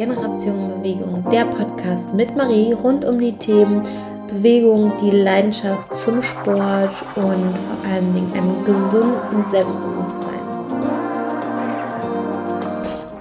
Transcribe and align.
Generation 0.00 0.66
Bewegung, 0.68 1.22
der 1.30 1.44
Podcast 1.44 2.14
mit 2.14 2.34
Marie 2.34 2.72
rund 2.72 3.04
um 3.04 3.20
die 3.20 3.36
Themen 3.36 3.82
Bewegung, 4.28 4.94
die 4.98 5.10
Leidenschaft 5.10 5.94
zum 5.94 6.22
Sport 6.22 7.04
und 7.16 7.58
vor 7.58 7.84
allem 7.86 8.10
einem 8.32 8.64
gesunden 8.64 9.44
Selbstbewusstsein. 9.44 10.19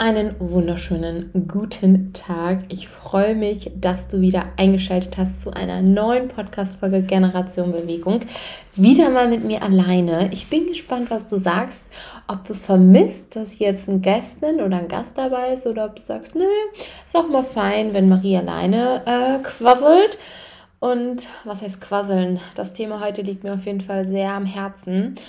Einen 0.10 0.34
wunderschönen 0.40 1.30
guten 1.48 2.14
Tag. 2.14 2.62
Ich 2.74 2.88
freue 2.88 3.36
mich, 3.36 3.70
dass 3.76 4.08
du 4.08 4.22
wieder 4.22 4.46
eingeschaltet 4.58 5.20
hast 5.20 5.44
zu 5.44 5.54
einer 5.54 5.84
neuen 5.84 6.30
Podcast-Folge 6.30 7.04
Generation 7.04 7.72
Bewegung. 7.72 8.22
Wieder 8.76 9.12
mal 9.12 9.28
mit 9.28 9.44
mir 9.44 9.62
alleine. 9.62 10.32
Ich 10.34 10.50
bin 10.50 10.66
gespannt, 10.66 11.12
was 11.12 11.28
du 11.28 11.38
sagst. 11.38 11.86
Ob 12.28 12.44
du 12.44 12.54
es 12.54 12.66
vermisst, 12.66 13.36
dass 13.36 13.60
jetzt 13.60 13.88
ein 13.88 14.02
Gästin 14.02 14.62
oder 14.62 14.78
ein 14.78 14.88
Gast 14.88 15.16
dabei 15.16 15.54
ist 15.54 15.68
oder 15.68 15.86
ob 15.86 15.98
du 15.98 16.02
sagst, 16.02 16.34
nö, 16.34 16.42
ist 17.06 17.16
auch 17.16 17.30
mal 17.30 17.44
fein, 17.44 17.94
wenn 17.94 18.10
Marie 18.10 18.38
alleine 18.38 19.04
äh, 19.06 19.44
quasselt. 19.44 20.18
Und 20.80 21.28
was 21.44 21.62
heißt 21.62 21.82
quasseln? 21.82 22.40
Das 22.56 22.74
Thema 22.74 23.00
heute 23.00 23.22
liegt 23.22 23.44
mir 23.44 23.54
auf 23.54 23.68
jeden 23.68 23.82
Fall 23.82 24.08
sehr 24.08 24.32
am 24.32 24.48
Herzen. 24.48 25.20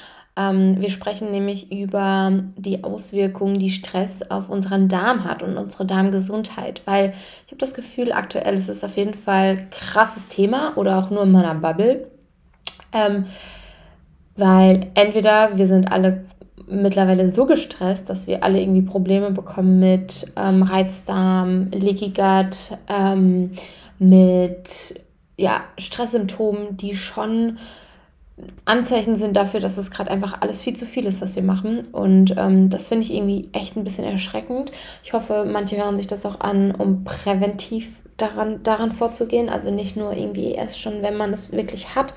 Ähm, 0.40 0.80
wir 0.80 0.90
sprechen 0.90 1.30
nämlich 1.30 1.70
über 1.70 2.32
die 2.56 2.84
Auswirkungen, 2.84 3.58
die 3.58 3.70
Stress 3.70 4.22
auf 4.30 4.48
unseren 4.48 4.88
Darm 4.88 5.24
hat 5.24 5.42
und 5.42 5.56
unsere 5.56 5.84
Darmgesundheit, 5.84 6.82
weil 6.86 7.12
ich 7.46 7.52
habe 7.52 7.58
das 7.58 7.74
Gefühl, 7.74 8.12
aktuell 8.12 8.54
ist 8.54 8.68
es 8.68 8.84
auf 8.84 8.96
jeden 8.96 9.14
Fall 9.14 9.58
ein 9.58 9.70
krasses 9.70 10.28
Thema 10.28 10.76
oder 10.76 10.98
auch 10.98 11.10
nur 11.10 11.24
in 11.24 11.32
meiner 11.32 11.54
Bubble, 11.54 12.08
ähm, 12.92 13.26
weil 14.36 14.86
entweder 14.94 15.58
wir 15.58 15.66
sind 15.66 15.92
alle 15.92 16.24
mittlerweile 16.66 17.28
so 17.28 17.46
gestresst, 17.46 18.08
dass 18.08 18.26
wir 18.26 18.44
alle 18.44 18.60
irgendwie 18.60 18.82
Probleme 18.82 19.32
bekommen 19.32 19.80
mit 19.80 20.26
ähm, 20.36 20.62
Reizdarm, 20.62 21.70
Leaky 21.72 22.10
Gut, 22.10 22.78
ähm, 22.88 23.50
mit 23.98 24.94
ja, 25.36 25.62
Stresssymptomen, 25.78 26.76
die 26.76 26.94
schon 26.94 27.58
Anzeichen 28.64 29.16
sind 29.16 29.36
dafür, 29.36 29.60
dass 29.60 29.78
es 29.78 29.90
gerade 29.90 30.10
einfach 30.10 30.40
alles 30.40 30.62
viel 30.62 30.74
zu 30.74 30.86
viel 30.86 31.06
ist, 31.06 31.22
was 31.22 31.36
wir 31.36 31.42
machen. 31.42 31.86
Und 31.92 32.34
ähm, 32.36 32.70
das 32.70 32.88
finde 32.88 33.04
ich 33.04 33.14
irgendwie 33.14 33.48
echt 33.52 33.76
ein 33.76 33.84
bisschen 33.84 34.04
erschreckend. 34.04 34.72
Ich 35.02 35.12
hoffe, 35.12 35.46
manche 35.50 35.76
hören 35.76 35.96
sich 35.96 36.06
das 36.06 36.26
auch 36.26 36.40
an, 36.40 36.72
um 36.72 37.04
präventiv 37.04 38.00
daran, 38.16 38.62
daran 38.62 38.92
vorzugehen. 38.92 39.48
Also 39.48 39.70
nicht 39.70 39.96
nur 39.96 40.12
irgendwie 40.12 40.52
erst 40.52 40.80
schon, 40.80 41.02
wenn 41.02 41.16
man 41.16 41.32
es 41.32 41.52
wirklich 41.52 41.94
hat. 41.94 42.14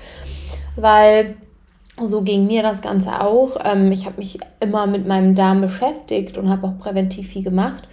Weil 0.76 1.36
so 2.00 2.22
ging 2.22 2.46
mir 2.46 2.62
das 2.62 2.82
Ganze 2.82 3.20
auch. 3.20 3.56
Ähm, 3.64 3.92
ich 3.92 4.06
habe 4.06 4.18
mich 4.18 4.38
immer 4.60 4.86
mit 4.86 5.06
meinem 5.06 5.34
Darm 5.34 5.60
beschäftigt 5.60 6.36
und 6.36 6.50
habe 6.50 6.66
auch 6.66 6.78
präventiv 6.78 7.28
viel 7.28 7.42
gemacht. 7.42 7.88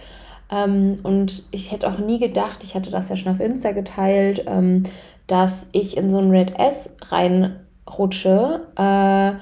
Ähm, 0.50 0.96
und 1.02 1.44
ich 1.50 1.72
hätte 1.72 1.88
auch 1.88 1.98
nie 1.98 2.18
gedacht, 2.18 2.64
ich 2.64 2.74
hatte 2.74 2.90
das 2.90 3.08
ja 3.08 3.16
schon 3.16 3.32
auf 3.32 3.40
Insta 3.40 3.72
geteilt, 3.72 4.44
ähm, 4.46 4.84
dass 5.26 5.68
ich 5.72 5.96
in 5.96 6.10
so 6.10 6.18
ein 6.18 6.30
Red 6.30 6.58
S 6.58 6.94
rein 7.10 7.56
rutsche, 7.98 8.66
äh, 8.76 9.32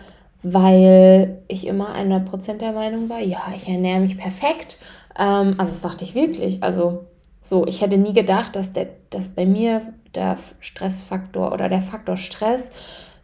weil 0.43 1.43
ich 1.49 1.67
immer 1.67 1.95
100% 1.95 2.59
der 2.59 2.73
Meinung 2.73 3.09
war, 3.09 3.21
ja, 3.21 3.43
ich 3.55 3.69
ernähre 3.69 4.01
mich 4.01 4.17
perfekt. 4.17 4.79
Ähm, 5.19 5.55
also 5.59 5.71
das 5.71 5.81
dachte 5.81 6.05
ich 6.05 6.15
wirklich. 6.15 6.63
Also 6.63 7.07
so, 7.41 7.67
ich 7.67 7.81
hätte 7.81 7.99
nie 7.99 8.13
gedacht, 8.13 8.57
dass, 8.57 8.73
der, 8.73 8.89
dass 9.11 9.29
bei 9.29 9.47
mir 9.47 9.83
der 10.15 10.37
Stressfaktor 10.61 11.53
oder 11.53 11.69
der 11.69 11.83
Faktor 11.83 12.17
Stress 12.17 12.71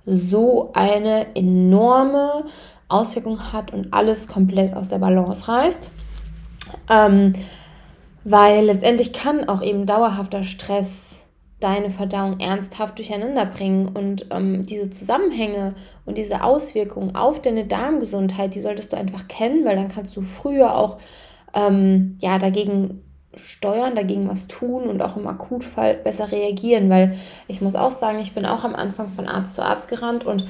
so 0.05 0.71
eine 0.75 1.35
enorme 1.35 2.45
Auswirkung 2.89 3.53
hat 3.53 3.73
und 3.73 3.93
alles 3.93 4.29
komplett 4.29 4.75
aus 4.75 4.89
der 4.89 4.99
Balance 4.99 5.49
reißt. 5.49 5.91
Ähm, 6.91 7.33
weil 8.25 8.65
letztendlich 8.65 9.13
kann 9.13 9.49
auch 9.49 9.63
eben 9.63 9.87
dauerhafter 9.87 10.43
Stress 10.43 11.16
deine 11.67 11.91
Verdauung 11.91 12.39
ernsthaft 12.39 12.97
durcheinander 12.97 13.45
bringen. 13.45 13.89
Und 13.89 14.27
ähm, 14.31 14.63
diese 14.63 14.89
Zusammenhänge 14.89 15.75
und 16.05 16.17
diese 16.17 16.45
Auswirkungen 16.45 17.17
auf 17.17 17.43
deine 17.43 17.67
Darmgesundheit, 17.67 18.55
die 18.55 18.61
solltest 18.61 18.93
du 18.93 18.97
einfach 18.97 19.27
kennen, 19.27 19.65
weil 19.65 19.75
dann 19.75 19.89
kannst 19.89 20.17
du 20.17 20.21
früher 20.21 20.77
auch 20.77 20.99
ähm, 21.55 22.19
ja, 22.21 22.39
dagegen 22.39 23.03
steuern, 23.35 23.97
dagegen 23.97 24.29
was 24.29 24.47
tun 24.47 24.85
und 24.85 25.03
auch 25.03 25.17
im 25.17 25.27
Akutfall 25.27 25.95
besser 25.95 26.31
reagieren. 26.31 26.89
Weil 26.89 27.17
ich 27.49 27.61
muss 27.61 27.75
auch 27.75 27.91
sagen, 27.91 28.21
ich 28.21 28.33
bin 28.33 28.47
auch 28.47 28.63
am 28.63 28.77
Anfang 28.77 29.09
von 29.09 29.27
Arzt 29.27 29.55
zu 29.55 29.65
Arzt 29.65 29.89
gerannt 29.89 30.25
und 30.25 30.47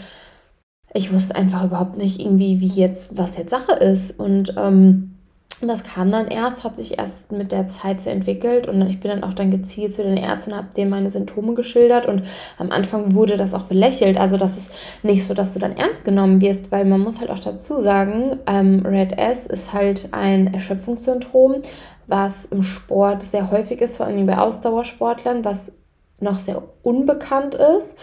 ich 0.93 1.15
wusste 1.15 1.35
einfach 1.35 1.65
überhaupt 1.65 1.97
nicht 1.97 2.21
irgendwie, 2.21 2.61
wie 2.61 2.69
jetzt, 2.69 3.17
was 3.17 3.39
jetzt 3.39 3.51
Sache 3.51 3.73
ist. 3.73 4.19
Und 4.21 4.55
ähm, 4.59 5.16
das 5.63 5.85
kam 5.85 6.11
dann 6.11 6.29
erst, 6.29 6.65
hat 6.65 6.77
sich 6.77 6.99
erst 6.99 7.33
mit 7.33 7.51
der 7.51 7.67
Zeit 7.67 8.01
so 8.01 8.11
entwickelt. 8.11 8.69
Und 8.69 8.83
ich 8.83 9.01
bin 9.01 9.11
dann 9.11 9.25
auch 9.25 9.33
dann 9.33 9.51
gezielt 9.51 9.95
zu 9.95 10.03
den 10.03 10.17
Ärzten, 10.17 10.55
habe 10.55 10.69
denen 10.77 10.91
meine 10.91 11.11
Symptome 11.11 11.55
geschildert. 11.55 12.07
Und 12.07 12.23
am 12.59 12.71
Anfang 12.71 13.15
wurde 13.15 13.37
das 13.37 13.55
auch 13.55 13.63
belächelt. 13.63 14.19
Also 14.19 14.37
das 14.37 14.57
ist 14.57 14.69
nicht 15.03 15.27
so, 15.27 15.35
dass 15.35 15.55
du 15.55 15.59
dann 15.59 15.77
ernst 15.77 16.05
genommen 16.05 16.41
wirst, 16.41 16.73
weil 16.73 16.85
man 16.85 17.01
muss 17.01 17.21
halt 17.21 17.31
auch 17.31 17.39
dazu 17.39 17.81
sagen, 17.81 18.39
ähm, 18.47 18.85
Red 18.85 19.19
S 19.19 19.47
ist 19.47 19.73
halt 19.73 20.09
ein 20.13 20.53
Erschöpfungssyndrom, 20.53 21.63
was 22.07 22.45
im 22.47 22.63
Sport 22.63 23.23
sehr 23.23 23.51
häufig 23.51 23.81
ist, 23.81 23.97
vor 23.97 24.07
allem 24.07 24.27
bei 24.27 24.39
Ausdauersportlern, 24.39 25.45
was 25.45 25.73
noch 26.21 26.35
sehr 26.35 26.63
unbekannt 26.83 27.55
ist 27.55 27.97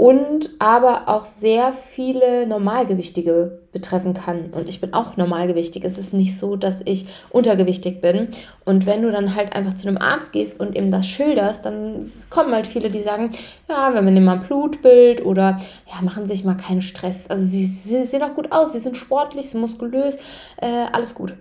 und 0.00 0.48
aber 0.60 1.10
auch 1.10 1.26
sehr 1.26 1.74
viele 1.74 2.46
Normalgewichtige 2.46 3.60
betreffen 3.70 4.14
kann. 4.14 4.46
Und 4.46 4.66
ich 4.66 4.80
bin 4.80 4.94
auch 4.94 5.18
normalgewichtig. 5.18 5.84
Es 5.84 5.98
ist 5.98 6.14
nicht 6.14 6.38
so, 6.38 6.56
dass 6.56 6.80
ich 6.86 7.04
untergewichtig 7.28 8.00
bin. 8.00 8.28
Und 8.64 8.86
wenn 8.86 9.02
du 9.02 9.12
dann 9.12 9.34
halt 9.34 9.54
einfach 9.54 9.74
zu 9.74 9.86
einem 9.86 9.98
Arzt 9.98 10.32
gehst 10.32 10.58
und 10.58 10.74
ihm 10.74 10.90
das 10.90 11.06
schilderst, 11.06 11.66
dann 11.66 12.12
kommen 12.30 12.54
halt 12.54 12.66
viele, 12.66 12.88
die 12.88 13.02
sagen, 13.02 13.32
ja, 13.68 13.92
wenn 13.92 14.06
wir 14.06 14.12
nehmen 14.12 14.24
mal 14.24 14.36
ein 14.36 14.42
Blutbild 14.42 15.22
oder 15.22 15.60
ja, 15.86 16.00
machen 16.00 16.26
sich 16.26 16.44
mal 16.44 16.56
keinen 16.56 16.80
Stress. 16.80 17.28
Also 17.28 17.44
sie, 17.44 17.66
sie 17.66 18.02
sehen 18.04 18.22
auch 18.22 18.32
gut 18.32 18.52
aus, 18.52 18.72
sie 18.72 18.78
sind 18.78 18.96
sportlich, 18.96 19.44
sie 19.44 19.50
sind 19.50 19.60
muskulös, 19.60 20.16
äh, 20.62 20.86
alles 20.94 21.14
gut. 21.14 21.34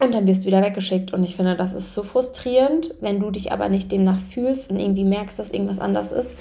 Und 0.00 0.14
dann 0.14 0.28
wirst 0.28 0.44
du 0.44 0.46
wieder 0.46 0.62
weggeschickt. 0.62 1.12
Und 1.12 1.24
ich 1.24 1.34
finde, 1.34 1.56
das 1.56 1.72
ist 1.72 1.92
so 1.92 2.04
frustrierend, 2.04 2.94
wenn 3.00 3.18
du 3.18 3.32
dich 3.32 3.50
aber 3.50 3.68
nicht 3.68 3.90
demnach 3.90 4.20
fühlst 4.20 4.70
und 4.70 4.78
irgendwie 4.78 5.02
merkst, 5.02 5.36
dass 5.36 5.50
irgendwas 5.50 5.80
anders 5.80 6.12
ist. 6.12 6.36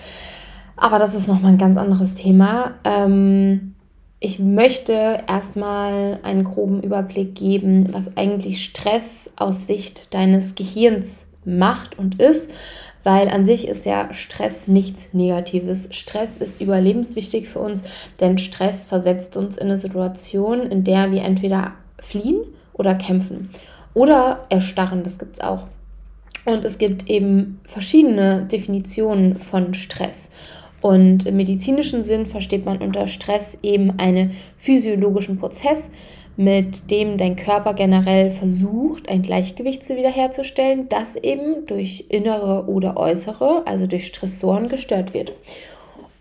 Aber 0.77 0.99
das 0.99 1.15
ist 1.15 1.27
nochmal 1.27 1.53
ein 1.53 1.57
ganz 1.57 1.77
anderes 1.77 2.15
Thema. 2.15 2.75
Ähm, 2.83 3.73
ich 4.19 4.39
möchte 4.39 5.19
erstmal 5.27 6.19
einen 6.23 6.43
groben 6.43 6.81
Überblick 6.81 7.35
geben, 7.35 7.93
was 7.93 8.15
eigentlich 8.17 8.63
Stress 8.63 9.29
aus 9.35 9.67
Sicht 9.67 10.13
deines 10.13 10.55
Gehirns 10.55 11.25
macht 11.45 11.97
und 11.97 12.19
ist, 12.19 12.49
weil 13.03 13.29
an 13.29 13.45
sich 13.45 13.67
ist 13.67 13.85
ja 13.85 14.13
Stress 14.13 14.67
nichts 14.67 15.09
Negatives. 15.13 15.87
Stress 15.91 16.37
ist 16.37 16.59
überlebenswichtig 16.59 17.47
für 17.47 17.59
uns, 17.59 17.83
denn 18.19 18.37
Stress 18.37 18.85
versetzt 18.85 19.37
uns 19.37 19.57
in 19.57 19.67
eine 19.67 19.77
Situation, 19.77 20.61
in 20.61 20.83
der 20.83 21.11
wir 21.11 21.23
entweder 21.23 21.73
fliehen 22.01 22.41
oder 22.73 22.95
kämpfen 22.95 23.49
oder 23.93 24.45
erstarren, 24.49 25.03
das 25.03 25.17
gibt 25.19 25.37
es 25.37 25.41
auch. 25.41 25.67
Und 26.45 26.63
es 26.63 26.77
gibt 26.77 27.09
eben 27.09 27.59
verschiedene 27.65 28.43
Definitionen 28.43 29.37
von 29.37 29.73
Stress. 29.73 30.29
Und 30.81 31.25
im 31.25 31.37
medizinischen 31.37 32.03
Sinn 32.03 32.25
versteht 32.25 32.65
man 32.65 32.77
unter 32.77 33.07
Stress 33.07 33.57
eben 33.63 33.99
einen 33.99 34.35
physiologischen 34.57 35.37
Prozess, 35.37 35.89
mit 36.35 36.91
dem 36.91 37.17
dein 37.17 37.35
Körper 37.35 37.73
generell 37.73 38.29
versucht, 38.29 39.09
ein 39.09 39.23
Gleichgewicht 39.23 39.83
zu 39.83 39.97
wiederherzustellen, 39.97 40.87
das 40.87 41.15
eben 41.15 41.65
durch 41.65 42.05
innere 42.09 42.65
oder 42.67 42.95
äußere, 42.95 43.63
also 43.65 43.87
durch 43.87 44.05
Stressoren 44.05 44.69
gestört 44.69 45.15
wird. 45.15 45.33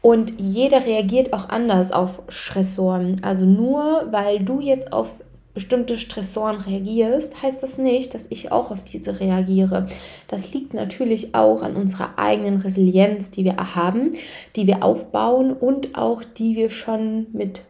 Und 0.00 0.34
jeder 0.38 0.86
reagiert 0.86 1.32
auch 1.32 1.48
anders 1.48 1.92
auf 1.92 2.22
Stressoren. 2.28 3.20
Also 3.22 3.44
nur 3.44 4.06
weil 4.10 4.38
du 4.38 4.60
jetzt 4.60 4.92
auf 4.92 5.08
bestimmte 5.56 5.96
Stressoren 5.96 6.60
reagierst, 6.60 7.42
heißt 7.42 7.62
das 7.62 7.78
nicht, 7.78 8.12
dass 8.12 8.26
ich 8.28 8.52
auch 8.52 8.70
auf 8.70 8.84
diese 8.84 9.20
reagiere. 9.20 9.86
Das 10.28 10.52
liegt 10.52 10.74
natürlich 10.74 11.34
auch 11.34 11.62
an 11.62 11.76
unserer 11.76 12.18
eigenen 12.18 12.58
Resilienz, 12.58 13.30
die 13.30 13.46
wir 13.46 13.56
haben, 13.74 14.10
die 14.54 14.66
wir 14.66 14.84
aufbauen 14.84 15.54
und 15.54 15.96
auch 15.96 16.22
die 16.22 16.56
wir 16.56 16.68
schon 16.68 17.28
mit 17.32 17.64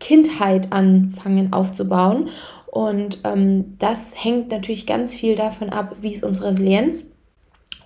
Kindheit 0.00 0.72
anfangen 0.72 1.52
aufzubauen. 1.52 2.28
Und 2.66 3.20
ähm, 3.22 3.76
das 3.78 4.24
hängt 4.24 4.50
natürlich 4.50 4.84
ganz 4.84 5.14
viel 5.14 5.36
davon 5.36 5.70
ab, 5.70 5.94
wie 6.00 6.12
ist 6.12 6.24
unsere 6.24 6.50
Resilienz 6.50 7.12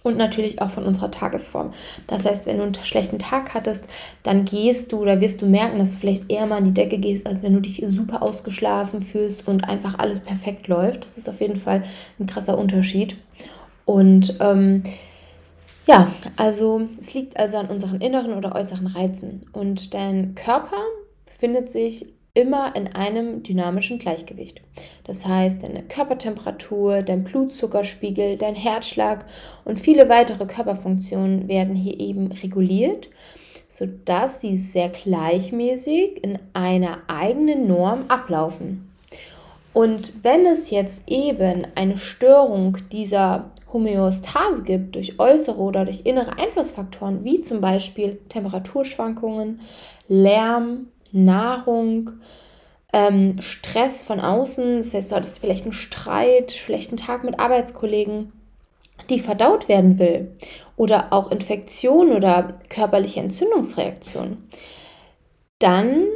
und 0.02 0.16
natürlich 0.16 0.62
auch 0.62 0.70
von 0.70 0.84
unserer 0.84 1.10
Tagesform. 1.10 1.72
Das 2.06 2.24
heißt, 2.24 2.46
wenn 2.46 2.58
du 2.58 2.64
einen 2.64 2.74
schlechten 2.74 3.18
Tag 3.18 3.54
hattest, 3.54 3.84
dann 4.22 4.44
gehst 4.44 4.92
du 4.92 4.98
oder 4.98 5.20
wirst 5.20 5.42
du 5.42 5.46
merken, 5.46 5.78
dass 5.78 5.92
du 5.92 5.98
vielleicht 5.98 6.30
eher 6.30 6.46
mal 6.46 6.58
an 6.58 6.64
die 6.64 6.74
Decke 6.74 6.98
gehst, 6.98 7.26
als 7.26 7.42
wenn 7.42 7.54
du 7.54 7.60
dich 7.60 7.82
super 7.86 8.22
ausgeschlafen 8.22 9.02
fühlst 9.02 9.46
und 9.46 9.68
einfach 9.68 9.98
alles 9.98 10.20
perfekt 10.20 10.68
läuft. 10.68 11.04
Das 11.04 11.18
ist 11.18 11.28
auf 11.28 11.40
jeden 11.40 11.56
Fall 11.56 11.84
ein 12.18 12.26
krasser 12.26 12.56
Unterschied. 12.56 13.16
Und 13.84 14.36
ähm, 14.40 14.82
ja, 15.86 16.12
also 16.36 16.88
es 17.00 17.12
liegt 17.14 17.36
also 17.36 17.56
an 17.56 17.66
unseren 17.66 18.00
inneren 18.00 18.34
oder 18.34 18.54
äußeren 18.54 18.86
Reizen. 18.86 19.42
Und 19.52 19.92
dein 19.94 20.34
Körper 20.34 20.82
befindet 21.26 21.70
sich 21.70 22.06
immer 22.34 22.74
in 22.76 22.88
einem 22.94 23.42
dynamischen 23.42 23.98
Gleichgewicht. 23.98 24.60
Das 25.04 25.26
heißt, 25.26 25.62
deine 25.62 25.82
Körpertemperatur, 25.82 27.02
dein 27.02 27.24
Blutzuckerspiegel, 27.24 28.36
dein 28.36 28.54
Herzschlag 28.54 29.24
und 29.64 29.80
viele 29.80 30.08
weitere 30.08 30.46
Körperfunktionen 30.46 31.48
werden 31.48 31.74
hier 31.74 31.98
eben 31.98 32.30
reguliert, 32.32 33.08
sodass 33.68 34.40
sie 34.40 34.56
sehr 34.56 34.88
gleichmäßig 34.88 36.22
in 36.22 36.38
einer 36.52 36.98
eigenen 37.08 37.66
Norm 37.66 38.04
ablaufen. 38.08 38.90
Und 39.72 40.24
wenn 40.24 40.46
es 40.46 40.70
jetzt 40.70 41.02
eben 41.06 41.66
eine 41.76 41.96
Störung 41.96 42.78
dieser 42.90 43.50
Homöostase 43.72 44.64
gibt 44.64 44.96
durch 44.96 45.20
äußere 45.20 45.58
oder 45.58 45.84
durch 45.84 46.02
innere 46.04 46.36
Einflussfaktoren, 46.38 47.24
wie 47.24 47.40
zum 47.40 47.60
Beispiel 47.60 48.18
Temperaturschwankungen, 48.28 49.60
Lärm, 50.08 50.88
Nahrung, 51.12 52.10
ähm, 52.92 53.40
Stress 53.40 54.02
von 54.02 54.20
außen, 54.20 54.78
das 54.78 54.94
heißt, 54.94 55.10
du 55.10 55.16
hattest 55.16 55.38
vielleicht 55.38 55.64
einen 55.64 55.72
Streit, 55.72 56.52
schlechten 56.52 56.96
Tag 56.96 57.24
mit 57.24 57.38
Arbeitskollegen, 57.38 58.32
die 59.08 59.20
verdaut 59.20 59.68
werden 59.68 59.98
will, 59.98 60.32
oder 60.76 61.12
auch 61.12 61.30
Infektion 61.30 62.12
oder 62.12 62.60
körperliche 62.68 63.20
Entzündungsreaktion, 63.20 64.38
dann 65.58 66.06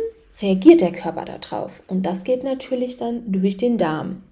reagiert 0.43 0.81
der 0.81 0.93
Körper 0.93 1.25
darauf. 1.25 1.83
Und 1.87 2.05
das 2.05 2.25
geht 2.25 2.45
natürlich 2.45 2.97
dann 2.97 3.31
durch 3.31 3.57
den 3.57 3.79
Darm. 3.79 4.23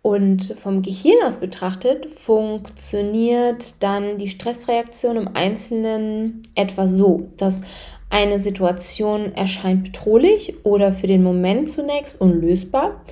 Und 0.00 0.54
vom 0.56 0.82
Gehirn 0.82 1.22
aus 1.24 1.38
betrachtet 1.38 2.06
funktioniert 2.06 3.82
dann 3.82 4.16
die 4.18 4.28
Stressreaktion 4.28 5.16
im 5.16 5.30
Einzelnen 5.34 6.42
etwa 6.54 6.86
so, 6.86 7.28
dass 7.36 7.62
eine 8.10 8.38
Situation 8.38 9.34
erscheint 9.34 9.84
bedrohlich 9.84 10.54
oder 10.64 10.92
für 10.92 11.06
den 11.06 11.22
Moment 11.22 11.70
zunächst 11.70 12.20
unlösbar. 12.20 13.02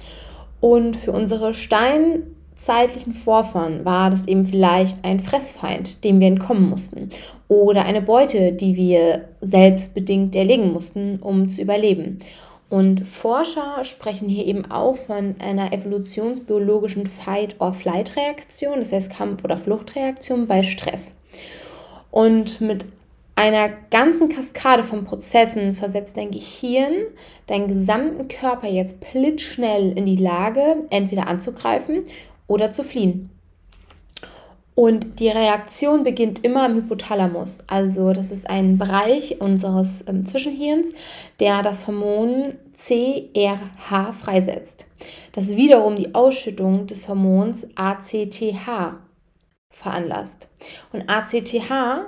Und 0.60 0.96
für 0.96 1.12
unsere 1.12 1.52
steinzeitlichen 1.52 3.12
Vorfahren 3.12 3.84
war 3.84 4.10
das 4.10 4.26
eben 4.26 4.46
vielleicht 4.46 5.04
ein 5.04 5.20
Fressfeind, 5.20 6.02
dem 6.02 6.18
wir 6.20 6.28
entkommen 6.28 6.68
mussten. 6.68 7.10
Oder 7.48 7.84
eine 7.84 8.02
Beute, 8.02 8.52
die 8.52 8.74
wir 8.74 9.28
selbstbedingt 9.40 10.34
erlegen 10.34 10.72
mussten, 10.72 11.18
um 11.20 11.48
zu 11.48 11.62
überleben. 11.62 12.18
Und 12.68 13.06
Forscher 13.06 13.84
sprechen 13.84 14.28
hier 14.28 14.44
eben 14.44 14.68
auch 14.70 14.96
von 14.96 15.36
einer 15.38 15.72
evolutionsbiologischen 15.72 17.06
Fight-or-Flight-Reaktion, 17.06 18.80
das 18.80 18.92
heißt 18.92 19.12
Kampf- 19.12 19.44
oder 19.44 19.56
Fluchtreaktion 19.56 20.48
bei 20.48 20.64
Stress. 20.64 21.14
Und 22.10 22.60
mit 22.60 22.86
einer 23.36 23.68
ganzen 23.90 24.30
Kaskade 24.30 24.82
von 24.82 25.04
Prozessen 25.04 25.74
versetzt 25.74 26.16
dein 26.16 26.30
Gehirn 26.30 26.94
deinen 27.46 27.68
gesamten 27.68 28.28
Körper 28.28 28.66
jetzt 28.66 28.98
blitzschnell 29.00 29.92
in 29.96 30.06
die 30.06 30.16
Lage, 30.16 30.86
entweder 30.90 31.28
anzugreifen 31.28 32.02
oder 32.48 32.72
zu 32.72 32.82
fliehen. 32.82 33.30
Und 34.74 35.20
die 35.20 35.28
Reaktion 35.28 36.04
beginnt 36.04 36.44
immer 36.44 36.66
im 36.66 36.76
Hypothalamus. 36.76 37.60
Also 37.66 38.12
das 38.12 38.30
ist 38.30 38.48
ein 38.48 38.76
Bereich 38.76 39.40
unseres 39.40 40.04
ähm, 40.06 40.26
Zwischenhirns, 40.26 40.92
der 41.40 41.62
das 41.62 41.86
Hormon 41.86 42.42
CRH 42.74 44.12
freisetzt. 44.12 44.86
Das 45.32 45.56
wiederum 45.56 45.96
die 45.96 46.14
Ausschüttung 46.14 46.86
des 46.86 47.08
Hormons 47.08 47.66
ACTH 47.74 48.98
veranlasst. 49.70 50.48
Und 50.92 51.08
ACTH 51.08 52.06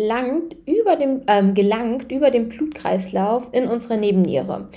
verlangt 0.00 0.56
über 0.66 0.96
dem, 0.96 1.22
ähm, 1.26 1.54
gelangt 1.54 2.10
über 2.10 2.30
den 2.30 2.48
Blutkreislauf 2.48 3.48
in 3.52 3.66
unsere 3.66 3.98
Nebenniere, 3.98 4.68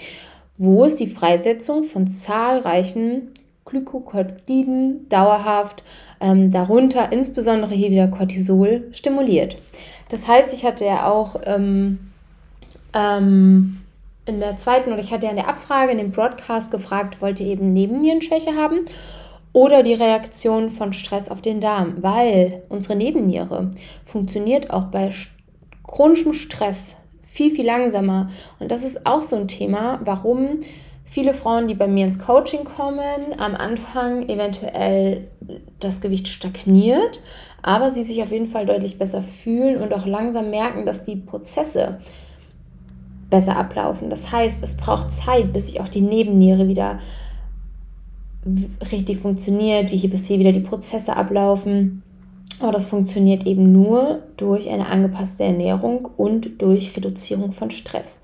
wo 0.58 0.86
es 0.86 0.96
die 0.96 1.08
Freisetzung 1.08 1.84
von 1.84 2.10
zahlreichen 2.10 3.31
Glykokortiden 3.66 5.08
dauerhaft, 5.08 5.84
ähm, 6.20 6.52
darunter 6.52 7.12
insbesondere 7.12 7.74
hier 7.74 7.92
wieder 7.92 8.10
Cortisol, 8.10 8.90
stimuliert. 8.92 9.56
Das 10.10 10.28
heißt, 10.28 10.54
ich 10.54 10.66
hatte 10.66 10.84
ja 10.84 11.10
auch 11.10 11.40
ähm, 11.46 12.12
ähm, 12.94 13.78
in 14.25 14.42
der 14.42 14.58
zweiten, 14.58 14.92
oder 14.92 15.02
ich 15.02 15.12
hatte 15.12 15.25
ja 15.25 15.31
in 15.31 15.38
der 15.38 15.48
Abfrage, 15.48 15.94
in 15.94 15.98
dem 15.98 16.12
Broadcast 16.12 16.70
gefragt, 16.70 17.22
wollt 17.22 17.40
ihr 17.40 17.48
eben 17.48 17.72
Nebennierenschwäche 17.72 18.56
haben 18.56 18.81
oder 19.53 19.83
die 19.83 19.94
Reaktion 19.94 20.71
von 20.71 20.94
Stress 20.94 21.29
auf 21.29 21.41
den 21.41 21.61
Darm, 21.61 21.97
weil 22.01 22.63
unsere 22.69 22.95
Nebenniere 22.95 23.69
funktioniert 24.03 24.71
auch 24.71 24.85
bei 24.85 25.11
chronischem 25.88 26.33
Stress 26.33 26.95
viel, 27.21 27.51
viel 27.51 27.65
langsamer. 27.65 28.29
Und 28.59 28.71
das 28.71 28.83
ist 28.83 29.05
auch 29.05 29.21
so 29.21 29.35
ein 29.35 29.47
Thema, 29.47 30.00
warum 30.03 30.59
viele 31.05 31.35
Frauen, 31.35 31.67
die 31.67 31.75
bei 31.75 31.88
mir 31.88 32.05
ins 32.05 32.19
Coaching 32.19 32.63
kommen, 32.63 33.38
am 33.38 33.55
Anfang 33.55 34.27
eventuell 34.29 35.27
das 35.79 36.01
Gewicht 36.01 36.27
stagniert, 36.27 37.21
aber 37.61 37.91
sie 37.91 38.03
sich 38.03 38.21
auf 38.23 38.31
jeden 38.31 38.47
Fall 38.47 38.65
deutlich 38.65 38.97
besser 38.97 39.21
fühlen 39.21 39.81
und 39.81 39.94
auch 39.94 40.05
langsam 40.05 40.50
merken, 40.50 40.85
dass 40.85 41.03
die 41.03 41.15
Prozesse 41.15 42.00
besser 43.29 43.55
ablaufen. 43.55 44.09
Das 44.09 44.31
heißt, 44.31 44.63
es 44.63 44.75
braucht 44.75 45.11
Zeit, 45.11 45.53
bis 45.53 45.67
sich 45.67 45.81
auch 45.81 45.89
die 45.89 46.01
Nebenniere 46.01 46.67
wieder 46.67 47.00
richtig 48.92 49.19
funktioniert, 49.19 49.92
wie 49.92 49.98
hier 49.98 50.10
bis 50.10 50.28
hier 50.28 50.40
wieder 50.40 50.51
die 50.51 50.60
Prozesse 50.60 51.16
ablaufen. 51.16 52.04
Aber 52.60 52.72
das 52.72 52.86
funktioniert 52.86 53.45
eben 53.45 53.72
nur 53.72 54.24
durch 54.38 54.69
eine 54.69 54.88
angepasste 54.88 55.44
Ernährung 55.44 56.07
und 56.18 56.62
durch 56.62 56.95
Reduzierung 56.95 57.51
von 57.51 57.72
Stress. 57.72 58.22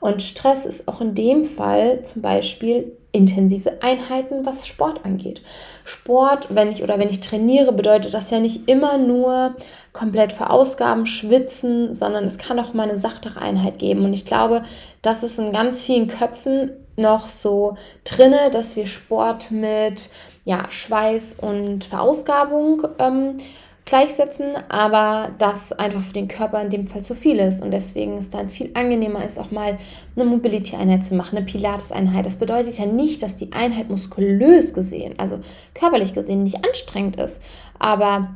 Und 0.00 0.22
Stress 0.22 0.64
ist 0.64 0.88
auch 0.88 1.00
in 1.00 1.14
dem 1.14 1.44
Fall 1.44 2.02
zum 2.02 2.22
Beispiel 2.22 2.92
intensive 3.12 3.82
Einheiten, 3.82 4.46
was 4.46 4.66
Sport 4.66 5.04
angeht. 5.04 5.42
Sport, 5.84 6.46
wenn 6.50 6.70
ich 6.70 6.82
oder 6.82 6.98
wenn 6.98 7.10
ich 7.10 7.20
trainiere, 7.20 7.72
bedeutet 7.72 8.14
das 8.14 8.30
ja 8.30 8.38
nicht 8.38 8.68
immer 8.68 8.98
nur 8.98 9.56
komplett 9.92 10.32
verausgaben, 10.32 11.06
schwitzen, 11.06 11.92
sondern 11.92 12.24
es 12.24 12.38
kann 12.38 12.58
auch 12.60 12.72
mal 12.72 12.88
eine 12.88 12.96
sachtere 12.96 13.40
Einheit 13.40 13.78
geben. 13.78 14.04
Und 14.04 14.14
ich 14.14 14.24
glaube, 14.24 14.62
das 15.02 15.22
ist 15.22 15.38
in 15.38 15.52
ganz 15.52 15.82
vielen 15.82 16.06
Köpfen 16.06 16.70
noch 17.00 17.28
so 17.28 17.76
drinne, 18.04 18.50
dass 18.50 18.76
wir 18.76 18.86
Sport 18.86 19.50
mit 19.50 20.10
ja, 20.44 20.70
Schweiß 20.70 21.36
und 21.40 21.84
Verausgabung 21.84 22.82
ähm, 22.98 23.36
gleichsetzen, 23.84 24.52
aber 24.68 25.32
das 25.38 25.72
einfach 25.72 26.02
für 26.02 26.12
den 26.12 26.28
Körper 26.28 26.62
in 26.62 26.70
dem 26.70 26.86
Fall 26.86 27.02
zu 27.02 27.14
viel 27.14 27.38
ist 27.38 27.60
und 27.60 27.72
deswegen 27.72 28.14
es 28.14 28.30
dann 28.30 28.48
viel 28.48 28.70
angenehmer 28.74 29.24
ist, 29.24 29.38
auch 29.38 29.50
mal 29.50 29.78
eine 30.14 30.24
Mobility-Einheit 30.24 31.02
zu 31.02 31.14
machen, 31.14 31.36
eine 31.36 31.46
Pilates-Einheit. 31.46 32.24
Das 32.24 32.36
bedeutet 32.36 32.78
ja 32.78 32.86
nicht, 32.86 33.22
dass 33.22 33.36
die 33.36 33.52
Einheit 33.52 33.90
muskulös 33.90 34.74
gesehen, 34.74 35.14
also 35.18 35.40
körperlich 35.74 36.14
gesehen, 36.14 36.44
nicht 36.44 36.64
anstrengend 36.64 37.16
ist, 37.16 37.42
aber 37.78 38.34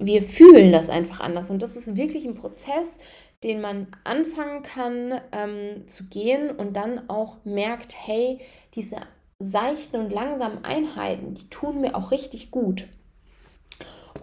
wir 0.00 0.22
fühlen 0.22 0.72
das 0.72 0.90
einfach 0.90 1.20
anders 1.20 1.50
und 1.50 1.62
das 1.62 1.76
ist 1.76 1.96
wirklich 1.96 2.24
ein 2.24 2.34
Prozess, 2.34 2.98
den 3.44 3.60
man 3.60 3.86
anfangen 4.04 4.62
kann 4.62 5.20
ähm, 5.32 5.86
zu 5.86 6.04
gehen 6.04 6.50
und 6.50 6.76
dann 6.76 7.08
auch 7.08 7.36
merkt, 7.44 7.94
hey, 7.94 8.38
diese 8.74 8.96
seichten 9.38 10.00
und 10.00 10.12
langsamen 10.12 10.64
Einheiten, 10.64 11.34
die 11.34 11.48
tun 11.48 11.80
mir 11.80 11.94
auch 11.94 12.10
richtig 12.10 12.50
gut. 12.50 12.88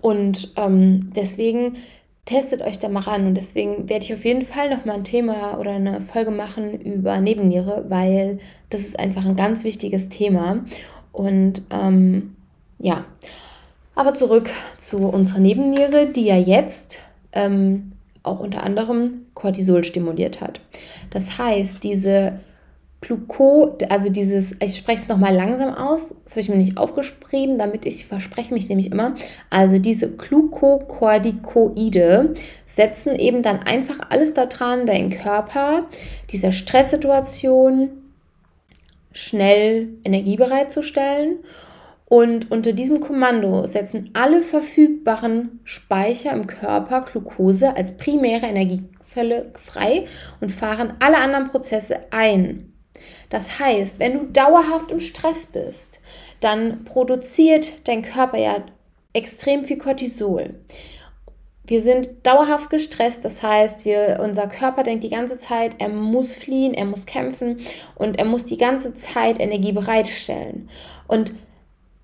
Und 0.01 0.53
ähm, 0.57 1.13
deswegen 1.15 1.77
testet 2.25 2.61
euch 2.61 2.79
da 2.79 2.89
mal 2.89 3.01
ran. 3.01 3.27
Und 3.27 3.35
deswegen 3.35 3.87
werde 3.87 4.05
ich 4.05 4.13
auf 4.13 4.25
jeden 4.25 4.41
Fall 4.41 4.69
nochmal 4.69 4.95
ein 4.95 5.03
Thema 5.03 5.57
oder 5.59 5.71
eine 5.71 6.01
Folge 6.01 6.31
machen 6.31 6.79
über 6.81 7.19
Nebenniere, 7.19 7.85
weil 7.87 8.39
das 8.69 8.81
ist 8.81 8.99
einfach 8.99 9.25
ein 9.25 9.35
ganz 9.35 9.63
wichtiges 9.63 10.09
Thema. 10.09 10.65
Und 11.11 11.61
ähm, 11.71 12.35
ja, 12.77 13.05
aber 13.93 14.13
zurück 14.13 14.49
zu 14.77 14.97
unserer 15.07 15.39
Nebenniere, 15.39 16.07
die 16.07 16.25
ja 16.25 16.37
jetzt 16.37 16.97
ähm, 17.31 17.93
auch 18.25 18.39
unter 18.39 18.63
anderem 18.63 19.25
Cortisol 19.33 19.83
stimuliert 19.83 20.41
hat. 20.41 20.61
Das 21.09 21.37
heißt, 21.37 21.83
diese 21.83 22.39
Gluco, 23.05 23.77
also 23.89 24.09
dieses, 24.09 24.55
ich 24.63 24.77
spreche 24.77 25.01
es 25.01 25.07
nochmal 25.07 25.35
langsam 25.35 25.75
aus, 25.75 26.15
das 26.23 26.33
habe 26.33 26.41
ich 26.41 26.49
mir 26.49 26.57
nicht 26.57 26.77
aufgeschrieben, 26.77 27.59
damit 27.59 27.85
ich 27.85 28.07
verspreche 28.07 28.51
mich 28.53 28.67
nämlich 28.67 28.91
immer. 28.91 29.13
Also 29.51 29.77
diese 29.77 30.09
Glucocorticoide 30.11 32.33
setzen 32.65 33.13
eben 33.15 33.43
dann 33.43 33.59
einfach 33.59 33.99
alles 34.09 34.33
daran, 34.33 34.87
deinen 34.87 35.11
Körper 35.11 35.85
dieser 36.31 36.51
Stresssituation 36.51 37.91
schnell 39.11 39.89
Energie 40.03 40.37
bereitzustellen. 40.37 41.35
Und 42.07 42.51
unter 42.51 42.73
diesem 42.73 42.99
Kommando 42.99 43.65
setzen 43.65 44.11
alle 44.13 44.43
verfügbaren 44.43 45.59
Speicher 45.63 46.31
im 46.33 46.45
Körper 46.45 47.01
Glucose 47.01 47.75
als 47.75 47.97
primäre 47.97 48.45
Energiequelle 48.45 49.51
frei 49.55 50.05
und 50.39 50.51
fahren 50.51 50.93
alle 50.99 51.17
anderen 51.17 51.47
Prozesse 51.47 51.99
ein. 52.11 52.71
Das 53.29 53.59
heißt, 53.59 53.99
wenn 53.99 54.13
du 54.13 54.25
dauerhaft 54.25 54.91
im 54.91 54.99
Stress 54.99 55.47
bist, 55.47 55.99
dann 56.39 56.85
produziert 56.85 57.87
dein 57.87 58.03
Körper 58.03 58.37
ja 58.37 58.63
extrem 59.13 59.63
viel 59.63 59.77
Cortisol. 59.77 60.55
wir 61.67 61.81
sind 61.81 62.09
dauerhaft 62.23 62.69
gestresst, 62.69 63.25
das 63.25 63.41
heißt, 63.41 63.85
wir, 63.85 64.19
unser 64.23 64.47
Körper 64.47 64.83
denkt 64.83 65.03
die 65.03 65.09
ganze 65.09 65.39
Zeit, 65.39 65.77
er 65.79 65.89
muss 65.89 66.35
fliehen, 66.35 66.75
er 66.75 66.85
muss 66.85 67.07
kämpfen 67.07 67.57
und 67.95 68.19
er 68.19 68.25
muss 68.25 68.45
die 68.45 68.57
ganze 68.57 68.93
Zeit 68.93 69.41
Energie 69.41 69.71
bereitstellen. 69.71 70.69
Und 71.07 71.33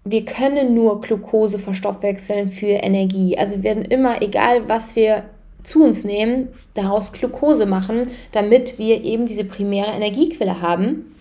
wir 0.04 0.26
können 0.26 0.74
nur 0.74 1.02
Glucose 1.02 1.60
verstoffwechseln 1.60 2.50
für 2.50 2.66
Energie. 2.66 3.38
Also 3.38 3.58
wir 3.58 3.64
werden 3.64 3.86
immer, 3.86 4.22
egal 4.22 4.68
was 4.68 4.96
wir 4.96 5.24
zu 5.64 5.84
uns 5.84 6.04
nehmen, 6.04 6.50
daraus 6.74 7.12
Glucose 7.12 7.66
machen, 7.66 8.04
damit 8.32 8.80
wir 8.80 9.04
eben 9.04 9.28
diese 9.28 9.46
primäre 9.46 9.92
Energiequelle 9.92 10.62
haben. 10.62 11.16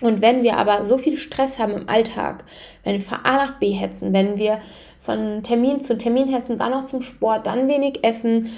Und 0.00 0.22
wenn 0.22 0.42
wir 0.42 0.56
aber 0.56 0.84
so 0.84 0.96
viel 0.96 1.18
Stress 1.18 1.58
haben 1.58 1.74
im 1.74 1.88
Alltag, 1.88 2.44
wenn 2.84 2.94
wir 2.94 3.02
von 3.02 3.18
A 3.22 3.36
nach 3.36 3.58
B 3.58 3.70
hetzen, 3.70 4.12
wenn 4.12 4.38
wir 4.38 4.60
von 4.98 5.42
Termin 5.42 5.80
zu 5.80 5.98
Termin 5.98 6.28
hetzen, 6.28 6.58
dann 6.58 6.70
noch 6.70 6.86
zum 6.86 7.02
Sport, 7.02 7.46
dann 7.46 7.68
wenig 7.68 8.02
essen, 8.02 8.50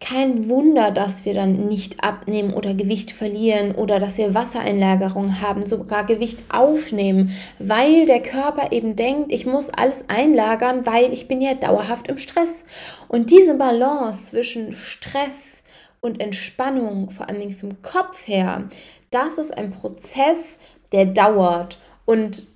kein 0.00 0.48
Wunder, 0.48 0.90
dass 0.90 1.26
wir 1.26 1.34
dann 1.34 1.68
nicht 1.68 2.02
abnehmen 2.02 2.54
oder 2.54 2.72
Gewicht 2.72 3.12
verlieren 3.12 3.74
oder 3.74 4.00
dass 4.00 4.16
wir 4.16 4.34
Wassereinlagerung 4.34 5.42
haben, 5.42 5.66
sogar 5.66 6.04
Gewicht 6.04 6.42
aufnehmen, 6.48 7.36
weil 7.58 8.06
der 8.06 8.22
Körper 8.22 8.72
eben 8.72 8.96
denkt, 8.96 9.30
ich 9.30 9.44
muss 9.44 9.68
alles 9.68 10.06
einlagern, 10.08 10.86
weil 10.86 11.12
ich 11.12 11.28
bin 11.28 11.42
ja 11.42 11.52
dauerhaft 11.54 12.08
im 12.08 12.16
Stress. 12.16 12.64
Und 13.08 13.30
diese 13.30 13.56
Balance 13.56 14.30
zwischen 14.30 14.74
Stress 14.74 15.62
und 16.00 16.22
Entspannung, 16.22 17.10
vor 17.10 17.28
allem 17.28 17.50
vom 17.52 17.82
Kopf 17.82 18.26
her, 18.26 18.70
das 19.10 19.36
ist 19.36 19.56
ein 19.56 19.70
Prozess, 19.70 20.58
der 20.92 21.04
dauert 21.04 21.78
und 22.06 22.46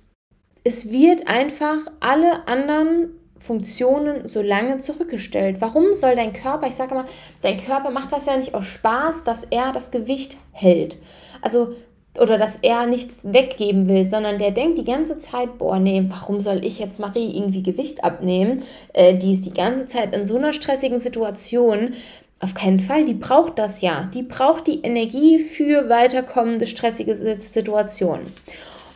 es 0.63 0.89
wird 0.89 1.27
einfach 1.27 1.77
alle 1.99 2.47
anderen 2.47 3.11
Funktionen 3.45 4.27
so 4.27 4.41
lange 4.41 4.77
zurückgestellt. 4.79 5.57
Warum 5.59 5.93
soll 5.93 6.15
dein 6.15 6.33
Körper, 6.33 6.67
ich 6.67 6.75
sage 6.75 6.95
mal, 6.95 7.05
dein 7.41 7.63
Körper 7.63 7.91
macht 7.91 8.11
das 8.11 8.25
ja 8.25 8.37
nicht 8.37 8.55
aus 8.55 8.65
Spaß, 8.65 9.23
dass 9.23 9.43
er 9.49 9.71
das 9.71 9.91
Gewicht 9.91 10.37
hält. 10.51 10.97
Also 11.41 11.75
oder 12.19 12.37
dass 12.37 12.59
er 12.61 12.85
nichts 12.85 13.25
weggeben 13.25 13.89
will, 13.89 14.05
sondern 14.05 14.39
der 14.39 14.51
denkt 14.51 14.77
die 14.77 14.85
ganze 14.85 15.17
Zeit, 15.17 15.57
boah, 15.57 15.79
nee, 15.79 16.05
warum 16.07 16.39
soll 16.39 16.63
ich 16.63 16.79
jetzt 16.79 16.99
Marie 16.99 17.35
irgendwie 17.35 17.61
Gewicht 17.61 18.03
abnehmen? 18.03 18.63
Äh, 18.93 19.15
die 19.15 19.33
ist 19.33 19.45
die 19.45 19.53
ganze 19.53 19.85
Zeit 19.85 20.15
in 20.15 20.25
so 20.25 20.37
einer 20.37 20.53
stressigen 20.53 20.99
Situation. 20.99 21.93
Auf 22.39 22.53
keinen 22.53 22.79
Fall, 22.79 23.05
die 23.05 23.13
braucht 23.13 23.59
das 23.59 23.81
ja. 23.81 24.09
Die 24.13 24.23
braucht 24.23 24.67
die 24.67 24.81
Energie 24.81 25.39
für 25.39 25.89
weiterkommende 25.89 26.67
stressige 26.67 27.15
Situationen. 27.15 28.27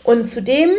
Und 0.04 0.26
zudem 0.26 0.72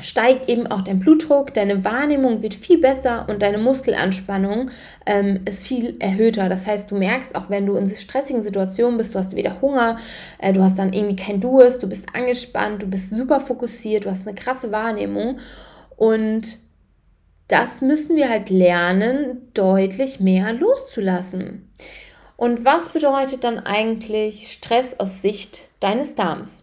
steigt 0.00 0.48
eben 0.48 0.66
auch 0.68 0.82
dein 0.82 1.00
Blutdruck, 1.00 1.52
deine 1.54 1.84
Wahrnehmung 1.84 2.40
wird 2.40 2.54
viel 2.54 2.78
besser 2.78 3.26
und 3.28 3.42
deine 3.42 3.58
Muskelanspannung 3.58 4.70
ähm, 5.06 5.40
ist 5.44 5.66
viel 5.66 5.96
erhöhter. 5.98 6.48
Das 6.48 6.66
heißt, 6.66 6.90
du 6.90 6.96
merkst, 6.96 7.34
auch 7.34 7.50
wenn 7.50 7.66
du 7.66 7.74
in 7.74 7.88
stressigen 7.88 8.40
Situationen 8.40 8.98
bist, 8.98 9.14
du 9.14 9.18
hast 9.18 9.34
wieder 9.34 9.60
Hunger, 9.60 9.98
äh, 10.38 10.52
du 10.52 10.62
hast 10.62 10.78
dann 10.78 10.92
irgendwie 10.92 11.16
kein 11.16 11.40
Durst, 11.40 11.82
du 11.82 11.88
bist 11.88 12.14
angespannt, 12.14 12.82
du 12.82 12.86
bist 12.86 13.10
super 13.10 13.40
fokussiert, 13.40 14.04
du 14.04 14.10
hast 14.10 14.26
eine 14.26 14.36
krasse 14.36 14.70
Wahrnehmung 14.70 15.38
und 15.96 16.58
das 17.48 17.80
müssen 17.80 18.14
wir 18.14 18.28
halt 18.28 18.50
lernen, 18.50 19.48
deutlich 19.54 20.20
mehr 20.20 20.52
loszulassen. 20.52 21.68
Und 22.36 22.64
was 22.64 22.90
bedeutet 22.90 23.42
dann 23.42 23.58
eigentlich 23.58 24.52
Stress 24.52 25.00
aus 25.00 25.22
Sicht 25.22 25.62
deines 25.80 26.14
Darms? 26.14 26.62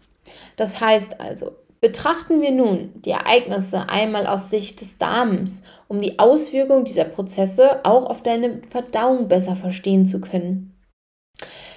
Das 0.56 0.80
heißt 0.80 1.20
also, 1.20 1.52
Betrachten 1.80 2.40
wir 2.40 2.52
nun 2.52 2.90
die 2.94 3.10
Ereignisse 3.10 3.88
einmal 3.88 4.26
aus 4.26 4.50
Sicht 4.50 4.80
des 4.80 4.98
Darms, 4.98 5.62
um 5.88 5.98
die 5.98 6.18
Auswirkungen 6.18 6.84
dieser 6.84 7.04
Prozesse 7.04 7.80
auch 7.84 8.06
auf 8.06 8.22
deine 8.22 8.62
Verdauung 8.68 9.28
besser 9.28 9.56
verstehen 9.56 10.06
zu 10.06 10.20
können. 10.20 10.72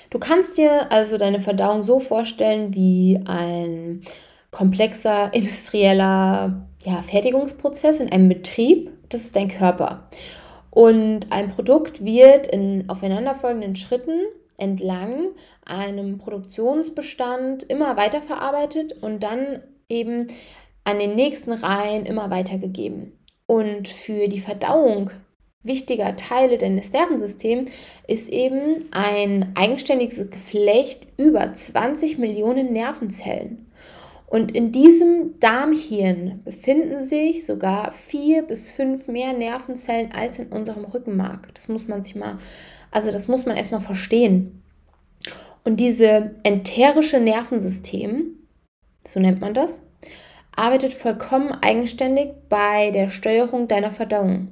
Du 0.09 0.17
kannst 0.17 0.57
dir 0.57 0.91
also 0.91 1.17
deine 1.17 1.41
Verdauung 1.41 1.83
so 1.83 1.99
vorstellen 1.99 2.73
wie 2.73 3.19
ein 3.25 4.01
komplexer 4.51 5.33
industrieller 5.33 6.65
ja, 6.83 7.01
Fertigungsprozess 7.03 7.99
in 7.99 8.11
einem 8.11 8.29
Betrieb. 8.29 8.91
Das 9.09 9.21
ist 9.21 9.35
dein 9.35 9.49
Körper. 9.49 10.07
Und 10.71 11.31
ein 11.31 11.49
Produkt 11.49 12.03
wird 12.03 12.47
in 12.47 12.89
aufeinanderfolgenden 12.89 13.75
Schritten 13.75 14.21
entlang 14.57 15.29
einem 15.65 16.17
Produktionsbestand 16.17 17.63
immer 17.63 17.97
weiterverarbeitet 17.97 18.93
und 19.01 19.23
dann 19.23 19.61
eben 19.89 20.27
an 20.83 20.99
den 20.99 21.15
nächsten 21.15 21.51
Reihen 21.51 22.05
immer 22.05 22.29
weitergegeben. 22.29 23.11
Und 23.45 23.87
für 23.87 24.27
die 24.27 24.39
Verdauung 24.39 25.11
wichtiger 25.63 26.15
Teile 26.15 26.57
deines 26.57 26.93
Nervensystems 26.93 27.71
ist 28.07 28.29
eben 28.29 28.85
ein 28.91 29.51
eigenständiges 29.55 30.29
Geflecht 30.29 31.07
über 31.17 31.53
20 31.53 32.17
Millionen 32.17 32.71
Nervenzellen. 32.71 33.65
Und 34.27 34.55
in 34.55 34.71
diesem 34.71 35.39
Darmhirn 35.39 36.41
befinden 36.45 37.03
sich 37.03 37.45
sogar 37.45 37.91
vier 37.91 38.43
bis 38.43 38.71
fünf 38.71 39.07
mehr 39.07 39.33
Nervenzellen 39.33 40.11
als 40.11 40.37
in 40.37 40.47
unserem 40.47 40.85
Rückenmark. 40.85 41.49
Das 41.55 41.67
muss 41.67 41.87
man 41.87 42.03
sich 42.03 42.15
mal, 42.15 42.37
also 42.91 43.11
das 43.11 43.27
muss 43.27 43.45
man 43.45 43.57
erstmal 43.57 43.81
verstehen. 43.81 44.61
Und 45.63 45.79
diese 45.79 46.35
enterische 46.43 47.19
Nervensystem, 47.19 48.38
so 49.05 49.19
nennt 49.19 49.41
man 49.41 49.53
das, 49.53 49.81
arbeitet 50.55 50.93
vollkommen 50.93 51.51
eigenständig 51.61 52.31
bei 52.49 52.91
der 52.91 53.09
Steuerung 53.09 53.67
deiner 53.67 53.91
Verdauung. 53.91 54.49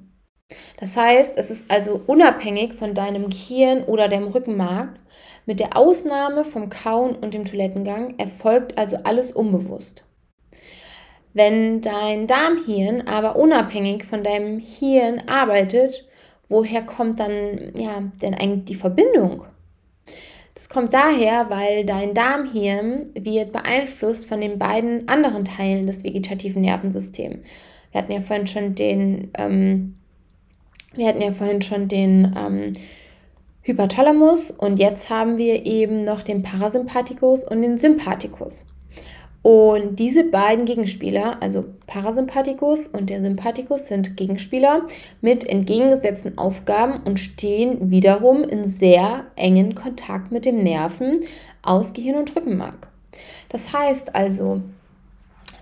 Das 0.80 0.96
heißt, 0.96 1.38
es 1.38 1.50
ist 1.50 1.70
also 1.70 2.02
unabhängig 2.08 2.74
von 2.74 2.94
deinem 2.94 3.30
Gehirn 3.30 3.84
oder 3.84 4.08
dem 4.08 4.28
Rückenmark. 4.28 5.00
Mit 5.46 5.60
der 5.60 5.76
Ausnahme 5.76 6.46
vom 6.46 6.70
Kauen 6.70 7.16
und 7.16 7.34
dem 7.34 7.46
Toilettengang 7.46 8.18
erfolgt 8.18 8.78
also 8.78 8.98
alles 9.04 9.32
unbewusst. 9.32 10.04
Wenn 11.34 11.82
dein 11.82 12.28
Darmhirn 12.28 13.08
aber 13.08 13.36
unabhängig 13.36 14.06
von 14.06 14.24
deinem 14.24 14.60
Hirn 14.60 15.24
arbeitet, 15.28 16.08
woher 16.50 16.82
kommt 16.82 17.20
dann 17.20 17.74
ja 17.78 18.02
denn 18.22 18.34
eigentlich 18.34 18.66
die 18.66 18.76
Verbindung? 18.76 19.46
Das 20.58 20.70
kommt 20.70 20.92
daher, 20.92 21.52
weil 21.52 21.86
dein 21.86 22.16
Darmhirn 22.16 23.12
wird 23.14 23.52
beeinflusst 23.52 24.28
von 24.28 24.42
den 24.42 24.58
beiden 24.58 25.08
anderen 25.08 25.46
Teilen 25.46 25.86
des 25.86 26.04
vegetativen 26.04 26.64
Nervensystems. 26.64 27.46
Wir 27.92 28.02
hatten 28.02 28.12
ja 28.12 28.22
vorhin 28.22 28.48
schon 28.48 28.74
den, 28.74 29.30
ähm, 29.38 29.98
wir 30.96 31.10
hatten 31.10 31.22
ja 31.22 31.32
vorhin 31.32 31.62
schon 31.62 31.88
den 31.88 32.36
ähm, 32.36 32.74
Hypothalamus 33.62 34.50
und 34.50 34.80
jetzt 34.80 35.12
haben 35.12 35.38
wir 35.38 35.64
eben 35.68 36.04
noch 36.04 36.24
den 36.24 36.42
Parasympathikus 36.42 37.44
und 37.44 37.62
den 37.62 37.78
Sympathikus. 37.78 38.66
Und 39.44 39.98
diese 39.98 40.26
beiden 40.26 40.66
Gegenspieler, 40.66 41.38
also 41.42 41.64
Parasympathikus 41.86 42.88
und 42.88 43.10
der 43.10 43.22
Sympathikus, 43.22 43.88
sind 43.88 44.18
Gegenspieler 44.18 44.82
mit 45.22 45.48
entgegengesetzten 45.48 46.38
Aufgaben 46.38 47.02
und 47.04 47.20
stehen 47.20 47.90
wiederum 47.90 48.44
in 48.44 48.68
sehr 48.68 49.26
engen 49.36 49.74
Kontakt 49.76 50.32
mit 50.32 50.46
dem 50.46 50.58
Nerven 50.58 51.20
aus 51.62 51.94
Gehirn 51.94 52.18
und 52.18 52.36
Rückenmark. 52.36 52.90
Das 53.50 53.72
heißt 53.72 54.16
also, 54.16 54.62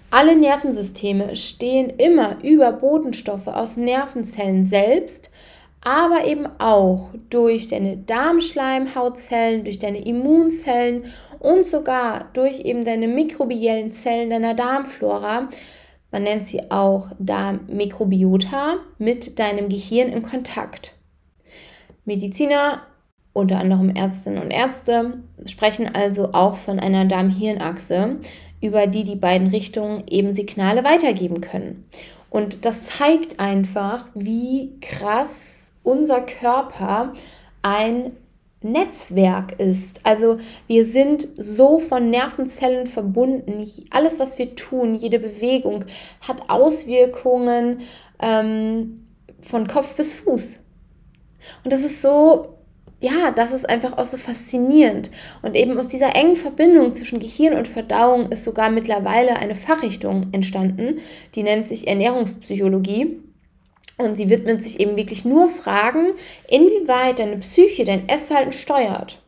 alle 0.09 0.35
Nervensysteme 0.35 1.35
stehen 1.35 1.89
immer 1.89 2.37
über 2.41 2.71
Botenstoffe 2.71 3.47
aus 3.47 3.75
Nervenzellen 3.75 4.65
selbst, 4.65 5.29
aber 5.85 6.25
eben 6.25 6.47
auch 6.57 7.11
durch 7.29 7.67
deine 7.67 7.95
Darmschleimhautzellen, 7.95 9.63
durch 9.63 9.79
deine 9.79 10.03
Immunzellen 10.03 11.05
und 11.39 11.67
sogar 11.67 12.29
durch 12.33 12.61
eben 12.61 12.83
deine 12.83 13.07
mikrobiellen 13.07 13.93
Zellen 13.93 14.31
deiner 14.31 14.55
Darmflora, 14.55 15.47
man 16.11 16.23
nennt 16.23 16.43
sie 16.43 16.71
auch 16.71 17.09
Darmmikrobiota, 17.19 18.77
mit 18.97 19.37
deinem 19.37 19.69
Gehirn 19.69 20.09
in 20.09 20.23
Kontakt. 20.23 20.93
Mediziner, 22.03 22.81
unter 23.33 23.59
anderem 23.59 23.89
Ärztinnen 23.89 24.41
und 24.41 24.51
Ärzte, 24.51 25.19
sprechen 25.45 25.93
also 25.93 26.33
auch 26.33 26.55
von 26.55 26.79
einer 26.79 27.05
Darm-Hirn-Achse, 27.05 28.17
über 28.61 28.87
die 28.87 29.03
die 29.03 29.17
beiden 29.17 29.47
Richtungen 29.49 30.03
eben 30.07 30.33
Signale 30.33 30.83
weitergeben 30.83 31.41
können. 31.41 31.85
Und 32.31 32.65
das 32.65 32.85
zeigt 32.85 33.39
einfach, 33.39 34.07
wie 34.15 34.79
krass 34.81 35.64
unser 35.85 36.21
Körper 36.21 37.13
ein 37.61 38.17
Netzwerk 38.61 39.59
ist. 39.59 40.01
Also 40.03 40.37
wir 40.67 40.85
sind 40.85 41.27
so 41.37 41.79
von 41.79 42.09
Nervenzellen 42.09 42.87
verbunden. 42.87 43.63
Alles, 43.91 44.19
was 44.19 44.37
wir 44.37 44.55
tun, 44.55 44.95
jede 44.95 45.19
Bewegung 45.19 45.85
hat 46.21 46.49
Auswirkungen 46.49 47.81
ähm, 48.19 49.05
von 49.39 49.67
Kopf 49.67 49.95
bis 49.95 50.15
Fuß. 50.15 50.57
Und 51.63 51.71
das 51.71 51.81
ist 51.81 52.01
so, 52.01 52.55
ja, 53.01 53.31
das 53.31 53.53
ist 53.53 53.69
einfach 53.69 53.97
auch 53.97 54.05
so 54.05 54.17
faszinierend. 54.17 55.11
Und 55.43 55.55
eben 55.55 55.77
aus 55.77 55.89
dieser 55.89 56.15
engen 56.15 56.35
Verbindung 56.35 56.93
zwischen 56.93 57.19
Gehirn 57.19 57.53
und 57.55 57.67
Verdauung 57.67 58.31
ist 58.31 58.43
sogar 58.43 58.71
mittlerweile 58.71 59.37
eine 59.37 59.55
Fachrichtung 59.55 60.29
entstanden, 60.31 60.99
die 61.35 61.43
nennt 61.43 61.67
sich 61.67 61.87
Ernährungspsychologie. 61.87 63.19
Und 63.97 64.17
sie 64.17 64.29
widmet 64.29 64.61
sich 64.61 64.79
eben 64.79 64.97
wirklich 64.97 65.23
nur 65.23 65.49
Fragen, 65.49 66.13
inwieweit 66.47 67.19
deine 67.19 67.37
Psyche 67.37 67.85
dein 67.85 68.09
Essverhalten 68.09 68.51
steuert. 68.51 69.21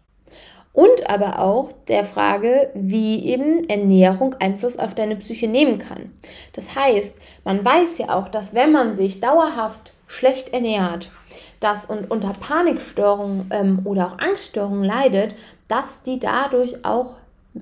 Und 0.74 1.09
aber 1.09 1.39
auch 1.39 1.71
der 1.88 2.05
Frage, 2.05 2.69
wie 2.75 3.25
eben 3.25 3.67
Ernährung 3.67 4.36
Einfluss 4.39 4.77
auf 4.77 4.93
deine 4.93 5.15
Psyche 5.15 5.47
nehmen 5.47 5.79
kann. 5.79 6.12
Das 6.53 6.75
heißt, 6.75 7.15
man 7.43 7.65
weiß 7.65 7.97
ja 7.97 8.15
auch, 8.15 8.27
dass 8.27 8.53
wenn 8.53 8.71
man 8.71 8.93
sich 8.93 9.19
dauerhaft 9.19 9.93
schlecht 10.05 10.53
ernährt, 10.53 11.12
dass 11.59 11.86
und 11.86 12.12
unter 12.12 12.33
Panikstörungen 12.33 13.50
ähm, 13.51 13.79
oder 13.86 14.07
auch 14.07 14.19
Angststörungen 14.19 14.83
leidet, 14.83 15.33
dass 15.67 16.03
die 16.03 16.19
dadurch 16.19 16.86
auch 16.86 17.15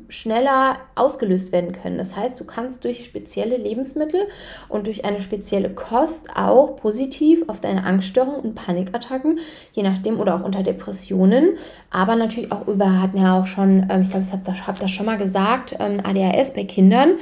schneller 0.10 0.77
ausgelöst 0.96 1.51
werden 1.51 1.72
können. 1.72 1.98
Das 1.98 2.15
heißt, 2.15 2.39
du 2.39 2.44
kannst 2.44 2.84
durch 2.84 3.06
spezielle 3.06 3.58
Lebensmittel 3.58 4.27
und 4.68 4.88
durch 4.88 5.06
eine 5.06 5.22
spezielle 5.22 5.70
Kost 5.70 6.30
auch 6.36 6.75
positiv 6.75 7.44
auf 7.48 7.62
deine 7.62 7.86
Angststörungen 7.86 8.42
und 8.42 8.56
Panikattacken, 8.56 9.39
je 9.72 9.84
nachdem, 9.84 10.20
oder 10.20 10.36
auch 10.36 10.44
unter 10.44 10.63
Depressionen, 10.63 11.58
aber 11.92 12.15
natürlich 12.15 12.51
auch 12.51 12.68
über, 12.68 13.01
hatten 13.01 13.18
ja 13.18 13.39
auch 13.39 13.48
schon, 13.48 13.88
ähm, 13.89 14.01
ich 14.01 14.10
glaube, 14.10 14.25
ich 14.25 14.32
habe 14.32 14.44
das, 14.46 14.68
hab 14.68 14.80
das 14.80 14.92
schon 14.92 15.06
mal 15.06 15.18
gesagt, 15.18 15.75
ähm, 15.80 15.98
ADHS 16.04 16.54
bei 16.54 16.65
Kindern, 16.65 17.15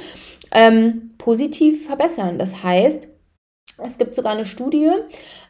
ähm, 0.52 1.10
positiv 1.18 1.86
verbessern. 1.86 2.38
Das 2.38 2.62
heißt, 2.62 3.08
es 3.78 3.98
gibt 3.98 4.14
sogar 4.14 4.32
eine 4.32 4.46
Studie, 4.46 4.90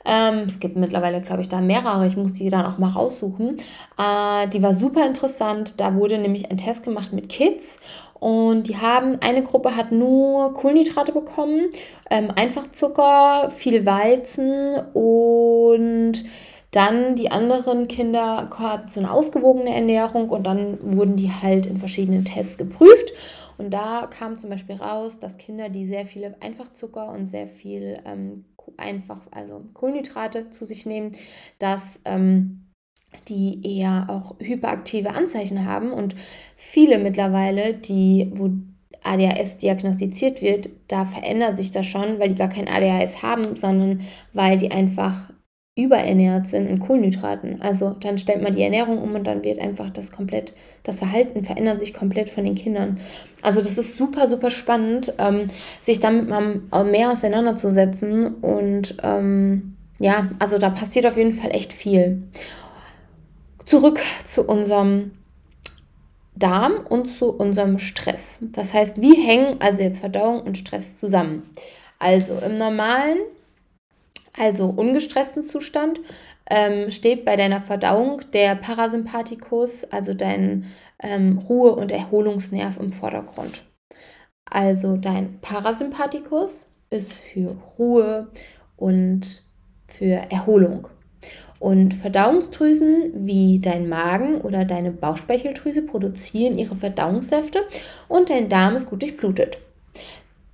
ähm, 0.05 0.45
es 0.47 0.61
gibt 0.61 0.77
mittlerweile, 0.77 1.21
glaube 1.21 1.43
ich, 1.43 1.49
da 1.49 1.61
mehrere, 1.61 2.07
ich 2.07 2.17
muss 2.17 2.33
die 2.33 2.51
dann 2.51 2.67
auch 2.67 2.79
mal 2.79 2.91
raussuchen. 2.91 3.59
Äh, 3.99 4.49
die 4.49 4.63
war 4.63 4.75
super 4.75 5.07
interessant. 5.07 5.75
Da 5.79 5.95
wurde 5.95 6.19
nämlich 6.19 6.51
ein 6.51 6.59
Test 6.59 6.85
gemacht 6.85 7.13
mit 7.13 7.29
Kids 7.29 7.79
und 8.25 8.69
die 8.69 8.79
haben, 8.79 9.19
eine 9.21 9.43
Gruppe 9.43 9.77
hat 9.77 9.93
nur 9.93 10.55
Kohlenhydrate 10.55 11.13
bekommen, 11.13 11.69
ähm, 12.11 12.29
Zucker, 12.73 13.51
viel 13.51 13.85
Weizen 13.85 14.77
und 14.95 16.25
dann 16.71 17.17
die 17.17 17.31
anderen 17.31 17.87
Kinder 17.87 18.49
hatten 18.59 18.89
so 18.89 18.99
eine 19.01 19.13
ausgewogene 19.13 19.75
Ernährung 19.75 20.31
und 20.31 20.45
dann 20.45 20.79
wurden 20.81 21.17
die 21.17 21.31
halt 21.31 21.67
in 21.67 21.79
verschiedenen 21.79 22.25
Tests 22.25 22.59
geprüft. 22.59 23.13
Und 23.59 23.71
da 23.71 24.07
kam 24.07 24.39
zum 24.39 24.51
Beispiel 24.51 24.77
raus, 24.77 25.19
dass 25.19 25.39
Kinder, 25.39 25.69
die 25.69 25.87
sehr 25.87 26.07
viele 26.07 26.37
Einfachzucker 26.41 27.11
und 27.11 27.27
sehr 27.27 27.47
viel 27.47 28.01
ähm, 28.05 28.45
einfach, 28.77 29.21
also 29.31 29.65
Kohlenhydrate 29.75 30.51
zu 30.51 30.65
sich 30.65 30.87
nehmen, 30.87 31.13
dass 31.59 32.01
ähm, 32.05 32.65
die 33.29 33.79
eher 33.79 34.07
auch 34.09 34.37
hyperaktive 34.41 35.11
Anzeichen 35.11 35.67
haben. 35.67 35.93
Und 35.93 36.15
viele 36.57 36.99
mittlerweile, 36.99 37.75
die, 37.75 38.33
wo 38.35 38.51
ADHS 39.03 39.59
diagnostiziert 39.59 40.43
wird, 40.43 40.71
da 40.89 41.05
verändert 41.05 41.57
sich 41.57 41.71
das 41.71 41.87
schon, 41.87 42.19
weil 42.19 42.31
die 42.31 42.35
gar 42.35 42.49
kein 42.49 42.69
ADHS 42.69 43.23
haben, 43.23 43.57
sondern 43.57 44.01
weil 44.33 44.57
die 44.59 44.71
einfach 44.71 45.31
überernährt 45.77 46.47
sind 46.47 46.69
in 46.69 46.79
Kohlenhydraten. 46.79 47.61
Also 47.61 47.97
dann 47.99 48.17
stellt 48.19 48.43
man 48.43 48.55
die 48.55 48.63
Ernährung 48.63 49.03
um 49.03 49.15
und 49.15 49.25
dann 49.25 49.43
wird 49.43 49.59
einfach 49.59 49.91
das 49.91 50.13
komplett, 50.13 50.55
das 50.85 51.01
Verhalten 51.01 51.43
verändert 51.43 51.81
sich 51.81 51.93
komplett 51.93 52.31
von 52.31 52.45
den 52.45 52.55
Kindern. 52.55 53.01
Also 53.43 53.61
das 53.61 53.77
ist 53.77 53.97
super, 53.97 54.29
super 54.29 54.51
spannend, 54.51 55.15
ähm, 55.19 55.49
sich 55.81 55.99
damit 55.99 56.29
mal 56.29 56.85
mehr 56.85 57.11
auseinanderzusetzen 57.11 58.35
und 58.37 58.97
ähm, 59.03 59.77
ja, 59.99 60.29
also 60.39 60.59
da 60.59 60.71
passiert 60.71 61.07
auf 61.07 61.17
jeden 61.17 61.35
Fall 61.35 61.51
echt 61.51 61.73
viel. 61.73 62.23
Zurück 63.65 64.01
zu 64.25 64.45
unserem 64.45 65.13
Darm 66.37 66.75
und 66.89 67.09
zu 67.09 67.33
unserem 67.33 67.79
Stress. 67.79 68.41
Das 68.53 68.75
heißt, 68.75 69.01
wie 69.01 69.15
hängen 69.15 69.61
also 69.61 69.83
jetzt 69.83 70.01
Verdauung 70.01 70.43
und 70.43 70.59
Stress 70.59 70.97
zusammen? 70.97 71.49
Also 71.99 72.39
im 72.39 72.55
normalen 72.55 73.19
also 74.37 74.67
ungestressten 74.67 75.45
Zustand, 75.45 76.01
ähm, 76.51 76.91
steht 76.91 77.25
bei 77.25 77.37
deiner 77.37 77.61
Verdauung 77.61 78.21
der 78.33 78.55
Parasympathikus, 78.55 79.85
also 79.85 80.13
dein 80.15 80.67
ähm, 81.03 81.39
Ruhe- 81.39 81.75
und 81.75 81.91
Erholungsnerv 81.91 82.79
im 82.79 82.93
Vordergrund. 82.93 83.65
Also 84.51 84.97
dein 84.97 85.41
Parasympathikus 85.41 86.67
ist 86.91 87.15
für 87.15 87.57
Ruhe 87.79 88.29
und 88.77 89.43
für 89.87 90.31
Erholung. 90.31 90.89
Und 91.59 91.95
Verdauungsdrüsen 91.95 93.27
wie 93.27 93.59
dein 93.59 93.89
Magen 93.89 94.43
oder 94.43 94.67
deine 94.67 94.91
Bauchspeicheldrüse 94.91 95.83
produzieren 95.83 96.59
ihre 96.59 96.77
Verdauungssäfte 96.77 97.61
und 98.07 98.29
dein 98.29 98.51
Darm 98.51 98.77
ist 98.77 98.91
gut 98.91 99.01
durchblutet 99.01 99.59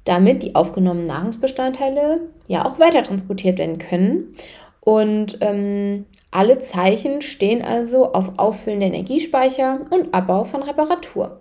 damit 0.05 0.43
die 0.43 0.55
aufgenommenen 0.55 1.07
Nahrungsbestandteile 1.07 2.21
ja 2.47 2.65
auch 2.65 2.79
weiter 2.79 3.03
transportiert 3.03 3.59
werden 3.59 3.79
können. 3.79 4.33
Und 4.81 5.39
ähm, 5.41 6.07
alle 6.31 6.59
Zeichen 6.59 7.23
stehen 7.23 7.63
also 7.63 8.13
auf 8.13 8.39
Auffüllen 8.39 8.81
der 8.81 8.89
Energiespeicher 8.89 9.81
und 9.91 10.15
Abbau 10.15 10.45
von 10.45 10.63
Reparatur. 10.63 11.41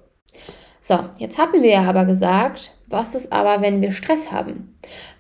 So, 0.81 0.97
jetzt 1.17 1.37
hatten 1.37 1.61
wir 1.61 1.71
ja 1.71 1.83
aber 1.83 2.05
gesagt, 2.05 2.73
was 2.87 3.15
ist 3.15 3.31
aber, 3.31 3.61
wenn 3.61 3.81
wir 3.81 3.91
Stress 3.91 4.31
haben? 4.31 4.75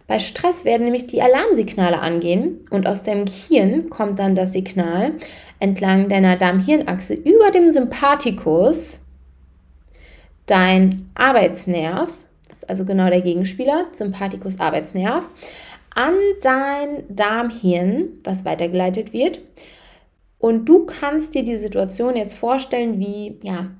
Bei 0.07 0.17
Stress 0.17 0.65
werden 0.65 0.85
nämlich 0.85 1.05
die 1.05 1.21
Alarmsignale 1.21 1.99
angehen 1.99 2.61
und 2.71 2.87
aus 2.87 3.03
deinem 3.03 3.25
Gehirn 3.25 3.91
kommt 3.91 4.17
dann 4.17 4.33
das 4.33 4.53
Signal 4.53 5.13
entlang 5.59 6.09
deiner 6.09 6.35
Darm-Hirn-Achse 6.35 7.13
über 7.13 7.51
dem 7.51 7.71
Sympathikus, 7.71 8.99
dein 10.47 11.11
Arbeitsnerv, 11.13 12.09
also 12.67 12.85
genau 12.85 13.09
der 13.09 13.21
Gegenspieler, 13.21 13.87
Sympathikus 13.91 14.59
Arbeitsnerv, 14.59 15.25
an 15.95 16.15
dein 16.41 17.03
Darmhirn, 17.09 18.19
was 18.23 18.45
weitergeleitet 18.45 19.13
wird. 19.13 19.41
Und 20.37 20.65
du 20.65 20.85
kannst 20.85 21.33
dir 21.33 21.43
die 21.43 21.57
Situation 21.57 22.15
jetzt 22.15 22.35
vorstellen 22.35 22.99
wie, 22.99 23.39
ja, 23.43 23.71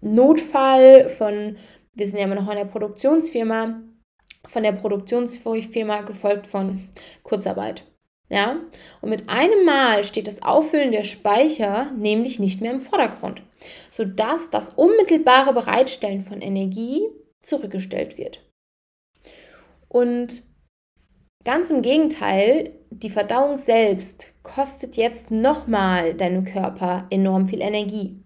Notfall 0.00 1.08
von, 1.08 1.56
wir 1.94 2.06
sind 2.06 2.18
ja 2.18 2.24
immer 2.24 2.34
noch 2.34 2.50
in 2.50 2.56
der 2.56 2.64
Produktionsfirma, 2.64 3.80
von 4.46 4.62
der 4.62 4.72
Produktionsfirma 4.72 6.02
gefolgt 6.02 6.46
von 6.46 6.88
Kurzarbeit. 7.22 7.84
Ja? 8.28 8.56
Und 9.00 9.10
mit 9.10 9.28
einem 9.28 9.64
Mal 9.64 10.04
steht 10.04 10.26
das 10.26 10.42
Auffüllen 10.42 10.92
der 10.92 11.04
Speicher 11.04 11.90
nämlich 11.96 12.38
nicht 12.38 12.60
mehr 12.60 12.72
im 12.72 12.80
Vordergrund, 12.80 13.42
sodass 13.90 14.50
das 14.50 14.70
unmittelbare 14.70 15.54
Bereitstellen 15.54 16.20
von 16.20 16.40
Energie 16.40 17.02
zurückgestellt 17.44 18.18
wird. 18.18 18.40
Und 19.88 20.42
ganz 21.44 21.70
im 21.70 21.82
Gegenteil, 21.82 22.72
die 22.90 23.10
Verdauung 23.10 23.58
selbst 23.58 24.32
kostet 24.42 24.96
jetzt 24.96 25.30
nochmal 25.30 26.14
deinem 26.14 26.44
Körper 26.44 27.06
enorm 27.10 27.46
viel 27.46 27.60
Energie. 27.60 28.22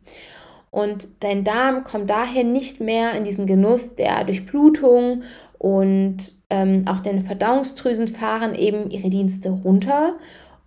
Und 0.71 1.09
dein 1.21 1.45
Darm 1.45 1.85
kommt 1.85 2.11
daher 2.11 2.45
nicht 2.45 2.81
mehr 2.81 3.13
in 3.13 3.25
diesen 3.25 3.47
Genuss 3.47 3.95
der 3.95 4.25
Durchblutung 4.25 5.23
und 5.59 6.33
ähm, 6.51 6.85
auch 6.87 7.01
deine 7.01 7.23
Verdauungsdrüsen 7.23 8.09
fahren 8.09 8.55
eben 8.55 8.91
ihre 8.91 9.11
Dienste 9.11 9.51
runter 9.51 10.17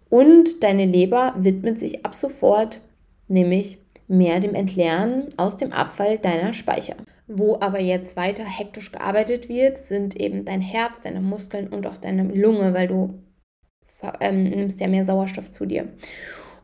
und 0.10 0.64
deine 0.64 0.86
Leber 0.86 1.34
widmet 1.38 1.80
sich 1.80 2.06
ab 2.06 2.16
sofort 2.16 2.82
nämlich 3.28 3.78
mehr 4.08 4.40
dem 4.40 4.54
Entleeren 4.54 5.30
aus 5.38 5.56
dem 5.56 5.72
Abfall 5.72 6.18
deiner 6.18 6.54
Speicher. 6.54 6.96
Wo 7.34 7.58
aber 7.60 7.80
jetzt 7.80 8.18
weiter 8.18 8.44
hektisch 8.44 8.92
gearbeitet 8.92 9.48
wird, 9.48 9.78
sind 9.78 10.20
eben 10.20 10.44
dein 10.44 10.62
Herz, 10.62 11.02
deine 11.02 11.22
Muskeln 11.22 11.68
und 11.68 11.88
auch 11.88 11.98
deine 11.98 12.24
Lunge, 12.24 12.74
weil 12.74 12.88
du 12.88 13.14
ähm, 14.20 14.44
nimmst 14.44 14.80
ja 14.80 14.88
mehr 14.88 15.06
Sauerstoff 15.06 15.52
zu 15.52 15.66
dir. 15.66 15.88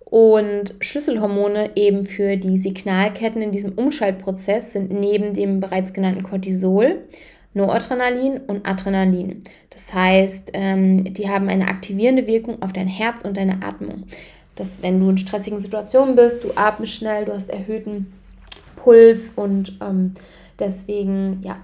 Und 0.03 0.75
Schlüsselhormone 0.79 1.71
eben 1.75 2.05
für 2.05 2.37
die 2.37 2.57
Signalketten 2.57 3.41
in 3.41 3.51
diesem 3.51 3.73
Umschaltprozess 3.73 4.71
sind 4.71 4.91
neben 4.91 5.33
dem 5.33 5.59
bereits 5.59 5.91
genannten 5.91 6.23
Cortisol, 6.23 7.03
Noradrenalin 7.53 8.37
und 8.47 8.67
Adrenalin. 8.67 9.43
Das 9.69 9.93
heißt, 9.93 10.51
ähm, 10.53 11.13
die 11.13 11.29
haben 11.29 11.49
eine 11.49 11.67
aktivierende 11.67 12.25
Wirkung 12.25 12.61
auf 12.61 12.71
dein 12.71 12.87
Herz 12.87 13.23
und 13.23 13.35
deine 13.35 13.63
Atmung. 13.63 14.05
Dass 14.55 14.81
wenn 14.81 14.99
du 14.99 15.09
in 15.09 15.17
stressigen 15.17 15.59
Situationen 15.59 16.15
bist, 16.15 16.43
du 16.43 16.51
atmest 16.55 16.93
schnell, 16.93 17.25
du 17.25 17.33
hast 17.33 17.49
erhöhten 17.49 18.13
Puls 18.77 19.31
und 19.35 19.77
ähm, 19.81 20.13
Deswegen 20.59 21.41
ja, 21.43 21.57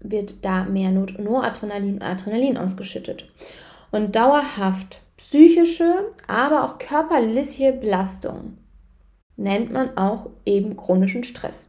wird 0.00 0.44
da 0.44 0.64
mehr 0.64 0.90
Noradrenalin 0.90 1.94
und 1.94 2.02
Adrenalin 2.02 2.56
ausgeschüttet. 2.56 3.26
Und 3.90 4.16
dauerhaft 4.16 5.02
psychische, 5.16 6.06
aber 6.26 6.64
auch 6.64 6.78
körperliche 6.78 7.72
Belastung 7.72 8.58
nennt 9.36 9.72
man 9.72 9.96
auch 9.96 10.30
eben 10.44 10.76
chronischen 10.76 11.24
Stress. 11.24 11.68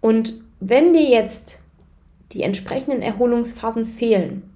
Und 0.00 0.34
wenn 0.60 0.92
dir 0.92 1.08
jetzt 1.08 1.58
die 2.32 2.42
entsprechenden 2.42 3.02
Erholungsphasen 3.02 3.84
fehlen, 3.84 4.54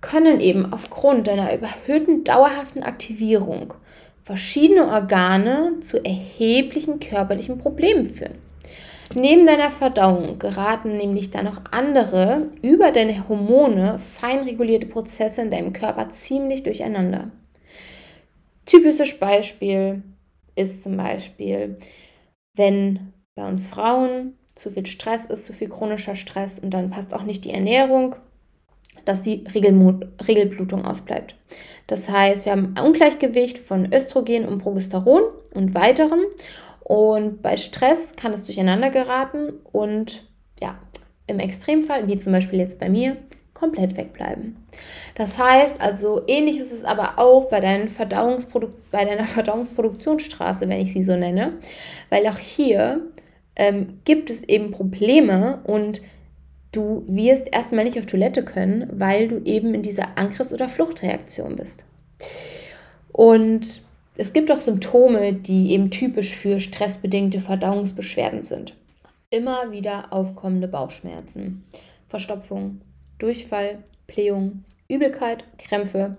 können 0.00 0.40
eben 0.40 0.72
aufgrund 0.72 1.26
deiner 1.26 1.54
überhöhten 1.54 2.24
dauerhaften 2.24 2.82
Aktivierung 2.82 3.74
verschiedene 4.22 4.88
Organe 4.88 5.80
zu 5.80 6.04
erheblichen 6.04 7.00
körperlichen 7.00 7.58
Problemen 7.58 8.06
führen. 8.06 8.45
Neben 9.14 9.46
deiner 9.46 9.70
Verdauung 9.70 10.38
geraten 10.38 10.96
nämlich 10.96 11.30
dann 11.30 11.44
noch 11.44 11.60
andere 11.70 12.50
über 12.62 12.90
deine 12.90 13.28
Hormone 13.28 13.98
fein 13.98 14.40
regulierte 14.40 14.86
Prozesse 14.86 15.42
in 15.42 15.50
deinem 15.50 15.72
Körper 15.72 16.10
ziemlich 16.10 16.62
durcheinander. 16.62 17.30
Typisches 18.66 19.18
Beispiel 19.18 20.02
ist 20.56 20.82
zum 20.82 20.96
Beispiel, 20.96 21.78
wenn 22.56 23.12
bei 23.36 23.48
uns 23.48 23.66
Frauen 23.66 24.34
zu 24.54 24.70
viel 24.70 24.86
Stress 24.86 25.26
ist, 25.26 25.44
zu 25.44 25.52
viel 25.52 25.68
chronischer 25.68 26.16
Stress 26.16 26.58
und 26.58 26.70
dann 26.70 26.90
passt 26.90 27.14
auch 27.14 27.22
nicht 27.22 27.44
die 27.44 27.52
Ernährung, 27.52 28.16
dass 29.04 29.22
die 29.22 29.44
Regelblutung 29.54 30.84
ausbleibt. 30.84 31.36
Das 31.86 32.08
heißt, 32.08 32.46
wir 32.46 32.52
haben 32.52 32.74
ein 32.76 32.84
Ungleichgewicht 32.84 33.58
von 33.58 33.92
Östrogen 33.92 34.46
und 34.46 34.58
Progesteron 34.58 35.22
und 35.54 35.74
weiterem. 35.74 36.20
Und 36.88 37.42
bei 37.42 37.56
Stress 37.56 38.12
kann 38.14 38.32
es 38.32 38.44
durcheinander 38.44 38.90
geraten 38.90 39.54
und 39.72 40.22
ja, 40.60 40.78
im 41.26 41.40
Extremfall, 41.40 42.06
wie 42.06 42.16
zum 42.16 42.30
Beispiel 42.32 42.60
jetzt 42.60 42.78
bei 42.78 42.88
mir, 42.88 43.16
komplett 43.54 43.96
wegbleiben. 43.96 44.54
Das 45.16 45.36
heißt 45.36 45.80
also, 45.80 46.22
ähnlich 46.28 46.60
ist 46.60 46.70
es 46.70 46.84
aber 46.84 47.18
auch 47.18 47.48
bei, 47.48 47.58
deinen 47.58 47.90
bei 48.92 49.04
deiner 49.04 49.24
Verdauungsproduktionsstraße, 49.24 50.68
wenn 50.68 50.80
ich 50.80 50.92
sie 50.92 51.02
so 51.02 51.16
nenne, 51.16 51.54
weil 52.08 52.24
auch 52.28 52.38
hier 52.38 53.00
ähm, 53.56 53.98
gibt 54.04 54.30
es 54.30 54.44
eben 54.44 54.70
Probleme 54.70 55.62
und 55.64 56.02
du 56.70 57.02
wirst 57.08 57.48
erstmal 57.52 57.82
nicht 57.82 57.98
auf 57.98 58.06
Toilette 58.06 58.44
können, 58.44 58.88
weil 58.92 59.26
du 59.26 59.42
eben 59.44 59.74
in 59.74 59.82
dieser 59.82 60.16
Angriffs- 60.16 60.54
oder 60.54 60.68
Fluchtreaktion 60.68 61.56
bist. 61.56 61.84
Und 63.10 63.80
es 64.18 64.32
gibt 64.32 64.50
auch 64.50 64.60
Symptome, 64.60 65.32
die 65.34 65.72
eben 65.72 65.90
typisch 65.90 66.34
für 66.34 66.60
stressbedingte 66.60 67.40
Verdauungsbeschwerden 67.40 68.42
sind. 68.42 68.74
Immer 69.30 69.72
wieder 69.72 70.12
aufkommende 70.12 70.68
Bauchschmerzen, 70.68 71.64
Verstopfung, 72.08 72.80
Durchfall, 73.18 73.82
Blähung, 74.06 74.64
Übelkeit, 74.88 75.44
Krämpfe, 75.58 76.16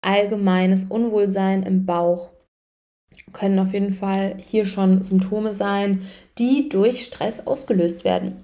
allgemeines 0.00 0.84
Unwohlsein 0.84 1.64
im 1.64 1.84
Bauch 1.84 2.30
können 3.32 3.58
auf 3.58 3.72
jeden 3.72 3.92
Fall 3.92 4.36
hier 4.38 4.64
schon 4.64 5.02
Symptome 5.02 5.54
sein, 5.54 6.02
die 6.38 6.68
durch 6.68 7.04
Stress 7.04 7.46
ausgelöst 7.46 8.04
werden. 8.04 8.42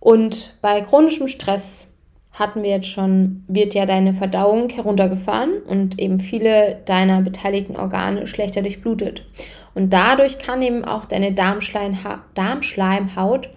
Und 0.00 0.58
bei 0.60 0.80
chronischem 0.80 1.28
Stress 1.28 1.86
hatten 2.32 2.62
wir 2.62 2.70
jetzt 2.70 2.88
schon, 2.88 3.44
wird 3.46 3.74
ja 3.74 3.84
deine 3.84 4.14
Verdauung 4.14 4.70
heruntergefahren 4.70 5.60
und 5.66 6.00
eben 6.00 6.18
viele 6.18 6.80
deiner 6.86 7.20
beteiligten 7.20 7.76
Organe 7.76 8.26
schlechter 8.26 8.62
durchblutet. 8.62 9.26
Und 9.74 9.92
dadurch 9.92 10.38
kann 10.38 10.62
eben 10.62 10.84
auch 10.84 11.04
deine 11.04 11.32
Darmschleimhaut 11.32 13.50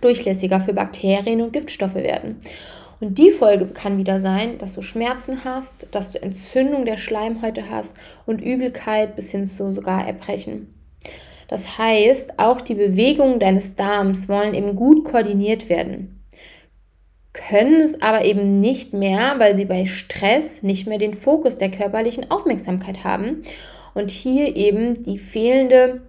durchlässiger 0.00 0.60
für 0.60 0.72
Bakterien 0.72 1.40
und 1.40 1.52
Giftstoffe 1.52 1.94
werden. 1.94 2.36
Und 3.00 3.18
die 3.18 3.30
Folge 3.30 3.66
kann 3.66 3.98
wieder 3.98 4.20
sein, 4.20 4.56
dass 4.58 4.74
du 4.74 4.82
Schmerzen 4.82 5.44
hast, 5.44 5.88
dass 5.90 6.12
du 6.12 6.22
Entzündung 6.22 6.84
der 6.84 6.96
Schleimhäute 6.96 7.64
hast 7.70 7.96
und 8.24 8.40
Übelkeit 8.40 9.16
bis 9.16 9.32
hin 9.32 9.46
zu 9.46 9.72
sogar 9.72 10.06
Erbrechen. 10.06 10.72
Das 11.48 11.78
heißt, 11.78 12.38
auch 12.38 12.60
die 12.60 12.74
Bewegungen 12.74 13.38
deines 13.38 13.76
Darms 13.76 14.28
wollen 14.28 14.54
eben 14.54 14.74
gut 14.74 15.04
koordiniert 15.04 15.68
werden, 15.68 16.15
können 17.36 17.80
es 17.80 18.00
aber 18.02 18.24
eben 18.24 18.60
nicht 18.60 18.92
mehr, 18.92 19.34
weil 19.38 19.56
sie 19.56 19.64
bei 19.64 19.86
Stress 19.86 20.62
nicht 20.62 20.86
mehr 20.86 20.98
den 20.98 21.14
Fokus 21.14 21.58
der 21.58 21.70
körperlichen 21.70 22.30
Aufmerksamkeit 22.30 23.04
haben 23.04 23.42
und 23.94 24.10
hier 24.10 24.56
eben 24.56 25.02
die 25.02 25.18
fehlende 25.18 26.02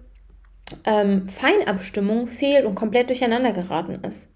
ähm, 0.84 1.28
Feinabstimmung 1.28 2.26
fehlt 2.26 2.64
und 2.64 2.74
komplett 2.74 3.08
durcheinander 3.08 3.52
geraten 3.52 4.00
ist. 4.04 4.28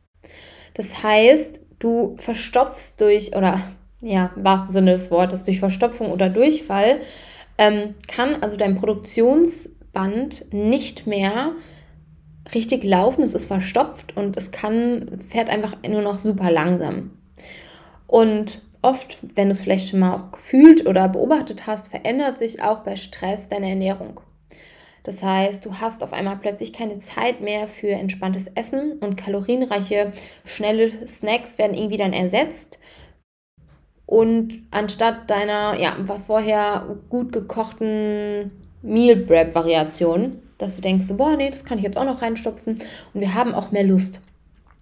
Das 0.74 1.02
heißt, 1.02 1.60
du 1.78 2.14
verstopfst 2.16 2.94
durch, 2.98 3.36
oder 3.36 3.60
ja, 4.00 4.30
im 4.36 4.44
wahrsten 4.44 4.72
Sinne 4.72 4.92
des 4.92 5.10
Wortes, 5.10 5.44
durch 5.44 5.60
Verstopfung 5.60 6.10
oder 6.10 6.28
Durchfall, 6.28 7.00
ähm, 7.58 7.94
kann 8.08 8.42
also 8.42 8.56
dein 8.56 8.76
Produktionsband 8.76 10.52
nicht 10.52 11.06
mehr 11.06 11.52
richtig 12.54 12.84
laufen. 12.84 13.22
Es 13.22 13.34
ist 13.34 13.46
verstopft 13.46 14.16
und 14.16 14.36
es 14.36 14.50
kann, 14.50 15.18
fährt 15.18 15.48
einfach 15.48 15.76
nur 15.86 16.02
noch 16.02 16.16
super 16.16 16.50
langsam. 16.50 17.10
Und 18.06 18.60
oft, 18.82 19.18
wenn 19.34 19.48
du 19.48 19.52
es 19.52 19.62
vielleicht 19.62 19.88
schon 19.88 20.00
mal 20.00 20.14
auch 20.14 20.32
gefühlt 20.32 20.86
oder 20.86 21.08
beobachtet 21.08 21.66
hast, 21.66 21.88
verändert 21.88 22.38
sich 22.38 22.62
auch 22.62 22.80
bei 22.80 22.96
Stress 22.96 23.48
deine 23.48 23.70
Ernährung. 23.70 24.20
Das 25.04 25.22
heißt, 25.22 25.64
du 25.64 25.80
hast 25.80 26.02
auf 26.02 26.12
einmal 26.12 26.36
plötzlich 26.36 26.72
keine 26.72 26.98
Zeit 26.98 27.40
mehr 27.40 27.66
für 27.66 27.88
entspanntes 27.88 28.48
Essen 28.54 28.92
und 29.00 29.16
kalorienreiche, 29.16 30.12
schnelle 30.44 31.08
Snacks 31.08 31.58
werden 31.58 31.76
irgendwie 31.76 31.96
dann 31.96 32.12
ersetzt. 32.12 32.78
Und 34.06 34.66
anstatt 34.70 35.30
deiner, 35.30 35.78
ja, 35.80 35.96
vorher 36.24 36.96
gut 37.08 37.32
gekochten 37.32 38.52
Meal 38.82 39.16
Prep 39.16 39.54
Variation, 39.54 40.38
dass 40.62 40.76
du 40.76 40.82
denkst, 40.82 41.06
so, 41.06 41.14
boah, 41.14 41.36
nee, 41.36 41.50
das 41.50 41.64
kann 41.64 41.78
ich 41.78 41.84
jetzt 41.84 41.98
auch 41.98 42.04
noch 42.04 42.22
reinstopfen. 42.22 42.78
Und 43.14 43.20
wir 43.20 43.34
haben 43.34 43.54
auch 43.54 43.70
mehr 43.70 43.84
Lust. 43.84 44.20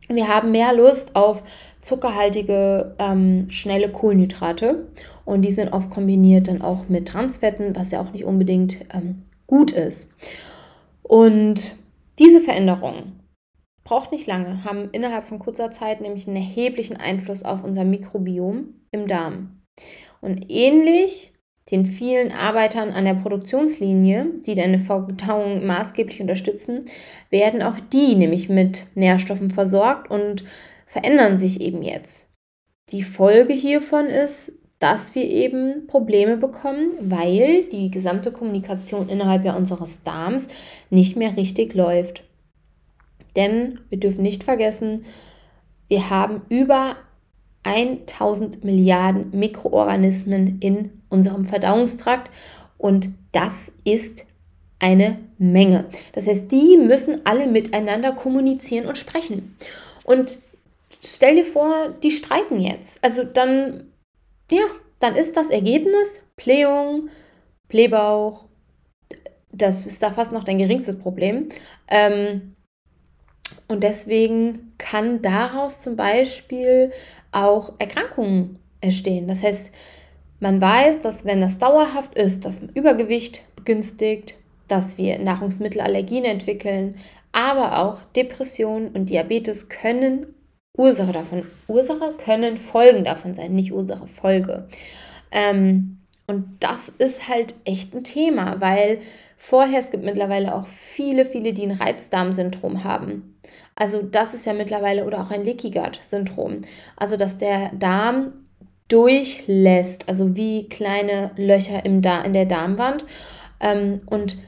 Wir 0.08 0.28
haben 0.28 0.50
mehr 0.50 0.72
Lust 0.72 1.14
auf 1.14 1.42
zuckerhaltige, 1.80 2.94
ähm, 2.98 3.50
schnelle 3.50 3.90
Kohlenhydrate. 3.90 4.88
Und 5.24 5.42
die 5.42 5.52
sind 5.52 5.72
oft 5.72 5.90
kombiniert 5.90 6.48
dann 6.48 6.62
auch 6.62 6.88
mit 6.88 7.08
Transfetten, 7.08 7.76
was 7.76 7.92
ja 7.92 8.00
auch 8.00 8.12
nicht 8.12 8.24
unbedingt 8.24 8.76
ähm, 8.92 9.22
gut 9.46 9.70
ist. 9.70 10.10
Und 11.02 11.72
diese 12.18 12.40
Veränderungen 12.40 13.20
braucht 13.84 14.12
nicht 14.12 14.26
lange, 14.26 14.64
haben 14.64 14.90
innerhalb 14.92 15.26
von 15.26 15.38
kurzer 15.38 15.70
Zeit 15.70 16.00
nämlich 16.00 16.26
einen 16.26 16.36
erheblichen 16.36 16.96
Einfluss 16.96 17.44
auf 17.44 17.64
unser 17.64 17.84
Mikrobiom 17.84 18.74
im 18.92 19.06
Darm. 19.06 19.60
Und 20.20 20.50
ähnlich 20.50 21.32
den 21.70 21.84
vielen 21.84 22.32
Arbeitern 22.32 22.90
an 22.90 23.04
der 23.04 23.14
Produktionslinie, 23.14 24.26
die 24.46 24.54
deine 24.54 24.80
Verdauung 24.80 25.66
maßgeblich 25.66 26.20
unterstützen, 26.20 26.84
werden 27.30 27.62
auch 27.62 27.76
die 27.92 28.16
nämlich 28.16 28.48
mit 28.48 28.86
Nährstoffen 28.94 29.50
versorgt 29.50 30.10
und 30.10 30.44
verändern 30.86 31.38
sich 31.38 31.60
eben 31.60 31.82
jetzt. 31.82 32.28
Die 32.90 33.02
Folge 33.02 33.52
hiervon 33.52 34.06
ist, 34.06 34.52
dass 34.80 35.14
wir 35.14 35.24
eben 35.24 35.86
Probleme 35.86 36.36
bekommen, 36.36 36.90
weil 37.00 37.64
die 37.66 37.90
gesamte 37.90 38.32
Kommunikation 38.32 39.08
innerhalb 39.08 39.44
ja 39.44 39.54
unseres 39.54 40.02
Darms 40.02 40.48
nicht 40.88 41.16
mehr 41.16 41.36
richtig 41.36 41.74
läuft. 41.74 42.24
Denn 43.36 43.80
wir 43.90 44.00
dürfen 44.00 44.22
nicht 44.22 44.42
vergessen, 44.42 45.04
wir 45.88 46.10
haben 46.10 46.42
über 46.48 46.96
1000 47.62 48.64
Milliarden 48.64 49.30
Mikroorganismen 49.32 50.58
in 50.60 51.02
unserem 51.08 51.44
Verdauungstrakt 51.44 52.30
und 52.78 53.10
das 53.32 53.72
ist 53.84 54.24
eine 54.78 55.18
Menge. 55.38 55.84
Das 56.12 56.26
heißt, 56.26 56.50
die 56.50 56.78
müssen 56.78 57.20
alle 57.24 57.46
miteinander 57.46 58.12
kommunizieren 58.12 58.86
und 58.86 58.96
sprechen. 58.96 59.56
Und 60.04 60.38
stell 61.04 61.36
dir 61.36 61.44
vor, 61.44 61.90
die 62.02 62.10
streiten 62.10 62.60
jetzt. 62.60 63.04
Also 63.04 63.24
dann 63.24 63.90
ja, 64.50 64.64
dann 64.98 65.16
ist 65.16 65.36
das 65.36 65.50
Ergebnis 65.50 66.24
Blähung, 66.36 67.08
Blähbauch. 67.68 68.46
Das 69.52 69.86
ist 69.86 70.02
da 70.02 70.10
fast 70.10 70.32
noch 70.32 70.44
dein 70.44 70.58
geringstes 70.58 70.98
Problem. 70.98 71.48
Ähm, 71.88 72.56
und 73.68 73.82
deswegen 73.82 74.74
kann 74.78 75.22
daraus 75.22 75.80
zum 75.80 75.96
Beispiel 75.96 76.92
auch 77.32 77.72
Erkrankungen 77.78 78.58
entstehen. 78.80 79.28
Das 79.28 79.42
heißt, 79.42 79.72
man 80.40 80.60
weiß, 80.60 81.00
dass 81.00 81.24
wenn 81.24 81.40
das 81.40 81.58
dauerhaft 81.58 82.14
ist, 82.14 82.44
dass 82.44 82.62
Übergewicht 82.74 83.42
begünstigt, 83.56 84.34
dass 84.68 84.98
wir 84.98 85.18
Nahrungsmittelallergien 85.18 86.24
entwickeln, 86.24 86.96
aber 87.32 87.78
auch 87.78 88.02
Depressionen 88.16 88.88
und 88.88 89.10
Diabetes 89.10 89.68
können 89.68 90.34
Ursache 90.76 91.12
davon. 91.12 91.46
Ursache 91.68 92.14
können 92.14 92.58
Folgen 92.58 93.04
davon 93.04 93.34
sein, 93.34 93.54
nicht 93.54 93.72
Ursache, 93.72 94.06
Folge. 94.06 94.66
Ähm, 95.30 95.99
und 96.30 96.58
das 96.60 96.88
ist 96.88 97.28
halt 97.28 97.56
echt 97.64 97.92
ein 97.92 98.04
Thema, 98.04 98.60
weil 98.60 99.00
vorher, 99.36 99.80
es 99.80 99.90
gibt 99.90 100.04
mittlerweile 100.04 100.54
auch 100.54 100.68
viele, 100.68 101.26
viele, 101.26 101.52
die 101.52 101.66
ein 101.66 101.72
Reizdarmsyndrom 101.72 102.84
haben. 102.84 103.36
Also 103.74 104.00
das 104.00 104.32
ist 104.32 104.46
ja 104.46 104.52
mittlerweile 104.52 105.04
oder 105.06 105.20
auch 105.20 105.32
ein 105.32 105.44
Leaky 105.44 105.72
Gut 105.72 105.98
Syndrom. 106.02 106.62
Also 106.96 107.16
dass 107.16 107.38
der 107.38 107.72
Darm 107.76 108.32
durchlässt, 108.86 110.08
also 110.08 110.36
wie 110.36 110.68
kleine 110.68 111.32
Löcher 111.36 111.84
im 111.84 112.00
da 112.00 112.22
in 112.22 112.32
der 112.32 112.46
Darmwand. 112.46 113.04
Ähm, 113.58 114.00
und 114.06 114.38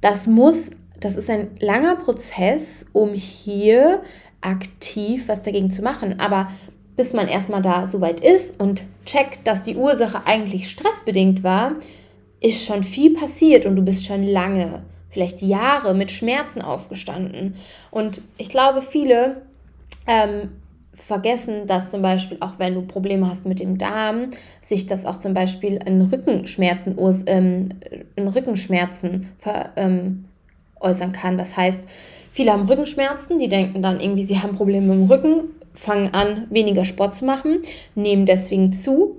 das 0.00 0.26
muss, 0.26 0.70
das 0.98 1.14
ist 1.14 1.30
ein 1.30 1.52
langer 1.60 1.94
Prozess, 1.94 2.86
um 2.92 3.14
hier 3.14 4.02
aktiv 4.40 5.28
was 5.28 5.44
dagegen 5.44 5.70
zu 5.70 5.80
machen. 5.80 6.18
Aber 6.18 6.50
bis 6.96 7.12
man 7.12 7.28
erstmal 7.28 7.62
da 7.62 7.86
so 7.86 8.00
weit 8.00 8.20
ist 8.20 8.60
und 8.60 8.84
checkt, 9.04 9.46
dass 9.46 9.62
die 9.62 9.76
Ursache 9.76 10.26
eigentlich 10.26 10.68
stressbedingt 10.68 11.42
war, 11.42 11.74
ist 12.40 12.64
schon 12.64 12.84
viel 12.84 13.14
passiert 13.14 13.66
und 13.66 13.76
du 13.76 13.82
bist 13.82 14.06
schon 14.06 14.22
lange 14.22 14.82
vielleicht 15.10 15.42
Jahre 15.42 15.94
mit 15.94 16.10
Schmerzen 16.10 16.60
aufgestanden. 16.60 17.54
Und 17.90 18.20
ich 18.36 18.48
glaube, 18.48 18.82
viele 18.82 19.42
ähm, 20.06 20.50
vergessen, 20.92 21.66
dass 21.66 21.90
zum 21.90 22.02
Beispiel 22.02 22.36
auch 22.40 22.54
wenn 22.58 22.74
du 22.74 22.82
Probleme 22.82 23.28
hast 23.28 23.46
mit 23.46 23.60
dem 23.60 23.78
Darm, 23.78 24.30
sich 24.60 24.86
das 24.86 25.06
auch 25.06 25.18
zum 25.18 25.34
Beispiel 25.34 25.78
in 25.84 26.02
Rückenschmerzen, 26.02 26.96
ähm, 27.26 27.68
in 28.16 28.28
Rückenschmerzen 28.28 29.28
ver, 29.38 29.70
ähm, 29.76 30.24
äußern 30.80 31.12
kann. 31.12 31.38
Das 31.38 31.56
heißt, 31.56 31.84
viele 32.32 32.52
haben 32.52 32.68
Rückenschmerzen, 32.68 33.38
die 33.38 33.48
denken 33.48 33.82
dann 33.82 34.00
irgendwie, 34.00 34.24
sie 34.24 34.40
haben 34.40 34.54
Probleme 34.54 34.92
im 34.92 35.04
Rücken, 35.04 35.44
fangen 35.74 36.14
an, 36.14 36.46
weniger 36.50 36.84
Sport 36.84 37.14
zu 37.14 37.24
machen, 37.24 37.62
nehmen 37.94 38.26
deswegen 38.26 38.72
zu. 38.72 39.16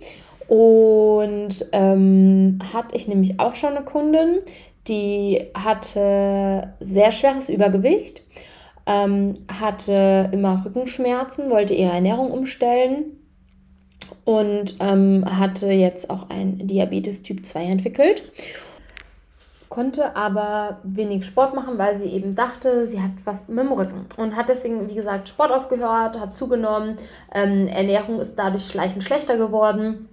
Und 0.48 1.66
ähm, 1.72 2.60
hatte 2.74 2.96
ich 2.96 3.08
nämlich 3.08 3.40
auch 3.40 3.56
schon 3.56 3.76
eine 3.76 3.86
Kundin, 3.86 4.40
die 4.88 5.44
hatte 5.56 6.74
sehr 6.80 7.12
schweres 7.12 7.50
Übergewicht 7.50 8.22
ähm, 8.86 9.46
hatte 9.48 10.30
immer 10.32 10.64
Rückenschmerzen, 10.64 11.50
wollte 11.50 11.74
ihre 11.74 11.92
Ernährung 11.92 12.32
umstellen 12.32 13.18
und 14.24 14.76
ähm, 14.80 15.26
hatte 15.26 15.68
jetzt 15.68 16.10
auch 16.10 16.30
ein 16.30 16.68
Diabetes 16.68 17.24
Typ 17.24 17.46
2 17.46 17.64
entwickelt. 17.64 18.24
Konnte 19.76 20.16
aber 20.16 20.78
wenig 20.84 21.26
Sport 21.26 21.54
machen, 21.54 21.78
weil 21.78 21.98
sie 21.98 22.06
eben 22.06 22.34
dachte, 22.34 22.88
sie 22.88 23.02
hat 23.02 23.12
was 23.26 23.50
mit 23.50 23.60
dem 23.60 23.74
Rücken 23.74 24.06
und 24.16 24.38
hat 24.38 24.48
deswegen, 24.48 24.88
wie 24.88 24.96
gesagt, 24.96 25.28
Sport 25.28 25.52
aufgehört, 25.52 26.18
hat 26.18 26.34
zugenommen. 26.34 26.98
Ähm, 27.34 27.68
Ernährung 27.68 28.22
ist 28.22 28.36
dadurch 28.38 28.68
schleichend 28.68 29.04
schlechter 29.04 29.36
geworden. 29.36 30.08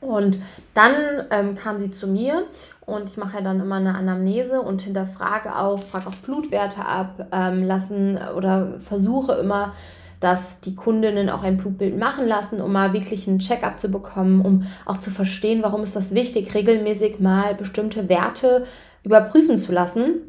Und 0.00 0.38
dann 0.74 0.94
ähm, 1.32 1.56
kam 1.56 1.80
sie 1.80 1.90
zu 1.90 2.06
mir 2.06 2.44
und 2.86 3.10
ich 3.10 3.16
mache 3.16 3.38
ja 3.38 3.42
dann 3.42 3.58
immer 3.58 3.74
eine 3.74 3.96
Anamnese 3.96 4.62
und 4.62 4.82
hinterfrage 4.82 5.56
auch, 5.56 5.82
frage 5.82 6.06
auch 6.06 6.14
Blutwerte 6.14 6.86
ab, 6.86 7.26
ähm, 7.32 7.64
lassen 7.64 8.20
oder 8.36 8.78
versuche 8.78 9.32
immer, 9.32 9.72
dass 10.20 10.60
die 10.60 10.76
Kundinnen 10.76 11.28
auch 11.28 11.42
ein 11.42 11.56
Blutbild 11.56 11.98
machen 11.98 12.28
lassen, 12.28 12.60
um 12.60 12.70
mal 12.70 12.92
wirklich 12.92 13.26
einen 13.26 13.40
Check-up 13.40 13.80
zu 13.80 13.90
bekommen, 13.90 14.42
um 14.42 14.62
auch 14.84 14.98
zu 14.98 15.10
verstehen, 15.10 15.64
warum 15.64 15.82
ist 15.82 15.96
das 15.96 16.14
wichtig, 16.14 16.54
regelmäßig 16.54 17.18
mal 17.18 17.56
bestimmte 17.56 18.08
Werte 18.08 18.64
überprüfen 19.02 19.58
zu 19.58 19.72
lassen. 19.72 20.22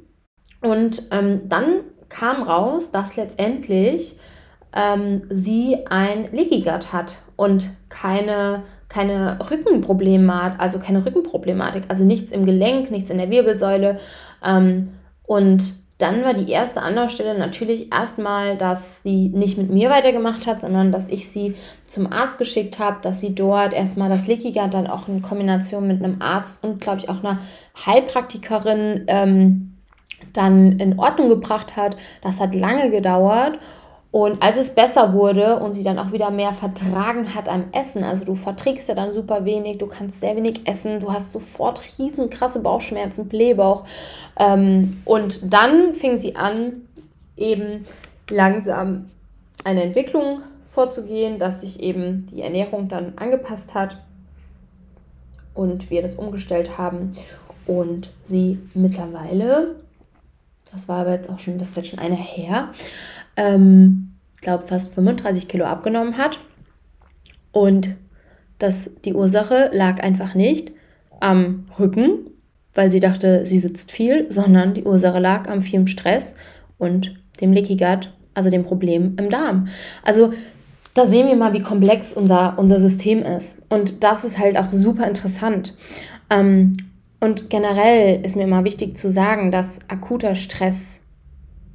Und 0.61 1.03
ähm, 1.11 1.49
dann 1.49 1.81
kam 2.09 2.43
raus, 2.43 2.91
dass 2.91 3.15
letztendlich 3.15 4.17
ähm, 4.75 5.23
sie 5.29 5.85
ein 5.89 6.29
Leaky 6.31 6.63
hat 6.63 7.17
und 7.35 7.67
keine 7.89 8.63
keine 8.93 9.39
Rückenproblematik, 9.49 10.61
also 10.61 10.77
keine 10.77 11.03
Rückenproblematik, 11.03 11.85
also 11.87 12.05
nichts 12.05 12.31
im 12.31 12.45
Gelenk, 12.45 12.91
nichts 12.91 13.09
in 13.09 13.17
der 13.17 13.31
Wirbelsäule. 13.31 13.99
Ähm, 14.45 14.89
und 15.23 15.63
dann 16.03 16.25
war 16.25 16.33
die 16.33 16.51
erste 16.51 16.81
Anlaufstelle 16.81 17.39
natürlich 17.39 17.89
erstmal, 17.93 18.57
dass 18.57 19.03
sie 19.03 19.29
nicht 19.29 19.57
mit 19.57 19.69
mir 19.69 19.89
weitergemacht 19.89 20.45
hat, 20.45 20.59
sondern 20.59 20.91
dass 20.91 21.07
ich 21.07 21.29
sie 21.29 21.55
zum 21.85 22.11
Arzt 22.11 22.37
geschickt 22.37 22.77
habe, 22.77 22.97
dass 23.01 23.21
sie 23.21 23.33
dort 23.33 23.71
erstmal 23.71 24.09
das 24.09 24.27
Lickiger 24.27 24.67
dann 24.67 24.85
auch 24.85 25.07
in 25.07 25.21
Kombination 25.21 25.87
mit 25.87 26.03
einem 26.03 26.21
Arzt 26.21 26.61
und, 26.61 26.81
glaube 26.81 26.99
ich, 26.99 27.07
auch 27.07 27.23
einer 27.23 27.39
Heilpraktikerin 27.85 29.05
ähm, 29.07 29.77
dann 30.33 30.77
in 30.77 30.99
Ordnung 30.99 31.29
gebracht 31.29 31.77
hat. 31.77 31.95
Das 32.21 32.41
hat 32.41 32.53
lange 32.53 32.91
gedauert 32.91 33.57
und 34.13 34.43
als 34.43 34.57
es 34.57 34.69
besser 34.69 35.13
wurde 35.13 35.57
und 35.57 35.73
sie 35.73 35.83
dann 35.83 35.97
auch 35.97 36.11
wieder 36.11 36.29
mehr 36.29 36.53
vertragen 36.53 37.33
hat 37.33 37.49
am 37.49 37.71
Essen, 37.71 38.03
also 38.03 38.23
du 38.23 38.35
verträgst 38.35 38.87
ja 38.87 38.93
dann 38.93 39.11
super 39.11 39.43
wenig, 39.43 39.79
du 39.79 39.87
kannst 39.87 40.19
sehr 40.19 40.35
wenig 40.35 40.67
essen, 40.67 40.99
du 40.99 41.11
hast 41.11 41.31
sofort 41.31 41.81
riesen 41.97 42.29
krasse 42.29 42.59
Bauchschmerzen, 42.59 43.27
Blähbauch. 43.27 43.85
Ähm, 44.39 45.01
und 45.03 45.51
dann 45.51 45.95
fing 45.95 46.19
sie 46.19 46.35
an, 46.35 46.83
eben 47.35 47.87
langsam 48.29 49.09
eine 49.63 49.81
Entwicklung 49.81 50.43
vorzugehen, 50.67 51.39
dass 51.39 51.61
sich 51.61 51.81
eben 51.81 52.27
die 52.27 52.43
Ernährung 52.43 52.89
dann 52.89 53.13
angepasst 53.15 53.73
hat 53.73 53.97
und 55.55 55.89
wir 55.89 56.03
das 56.03 56.13
umgestellt 56.13 56.77
haben 56.77 57.13
und 57.65 58.11
sie 58.21 58.59
mittlerweile, 58.75 59.73
das 60.71 60.87
war 60.87 60.99
aber 60.99 61.13
jetzt 61.13 61.31
auch 61.31 61.39
schon, 61.39 61.57
das 61.57 61.69
ist 61.69 61.77
jetzt 61.77 61.89
schon 61.89 61.99
eine 61.99 62.15
her, 62.15 62.69
ähm, 63.37 64.13
glaube 64.41 64.67
fast 64.67 64.93
35 64.93 65.47
Kilo 65.47 65.65
abgenommen 65.65 66.17
hat. 66.17 66.39
Und 67.51 67.95
das, 68.59 68.89
die 69.05 69.13
Ursache 69.13 69.69
lag 69.73 70.03
einfach 70.03 70.35
nicht 70.35 70.71
am 71.19 71.65
Rücken, 71.79 72.29
weil 72.75 72.91
sie 72.91 72.99
dachte, 72.99 73.45
sie 73.45 73.59
sitzt 73.59 73.91
viel, 73.91 74.31
sondern 74.31 74.73
die 74.73 74.83
Ursache 74.83 75.19
lag 75.19 75.49
am 75.49 75.61
vielen 75.61 75.87
Stress 75.87 76.35
und 76.77 77.15
dem 77.41 77.53
Leaky 77.53 77.77
Gut, 77.77 78.11
also 78.33 78.49
dem 78.49 78.63
Problem 78.63 79.15
im 79.17 79.29
Darm. 79.29 79.67
Also 80.03 80.33
da 80.93 81.05
sehen 81.05 81.27
wir 81.27 81.35
mal, 81.35 81.53
wie 81.53 81.61
komplex 81.61 82.13
unser, 82.13 82.57
unser 82.57 82.79
System 82.79 83.23
ist. 83.23 83.57
Und 83.69 84.03
das 84.03 84.23
ist 84.23 84.39
halt 84.39 84.57
auch 84.57 84.71
super 84.71 85.07
interessant. 85.07 85.73
Ähm, 86.29 86.77
und 87.19 87.49
generell 87.49 88.23
ist 88.25 88.35
mir 88.35 88.43
immer 88.43 88.63
wichtig 88.63 88.97
zu 88.97 89.09
sagen, 89.09 89.51
dass 89.51 89.79
akuter 89.87 90.35
Stress 90.35 90.99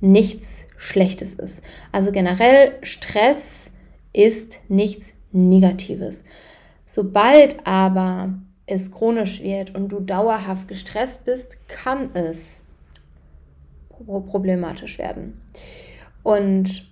nichts 0.00 0.64
Schlechtes 0.78 1.34
ist. 1.34 1.62
Also 1.92 2.12
generell 2.12 2.78
Stress 2.82 3.70
ist 4.14 4.60
nichts 4.68 5.12
Negatives. 5.32 6.24
Sobald 6.86 7.66
aber 7.66 8.32
es 8.64 8.90
chronisch 8.90 9.42
wird 9.42 9.74
und 9.74 9.88
du 9.88 10.00
dauerhaft 10.00 10.68
gestresst 10.68 11.24
bist, 11.24 11.56
kann 11.68 12.10
es 12.14 12.62
problematisch 14.06 14.98
werden. 14.98 15.40
Und 16.22 16.88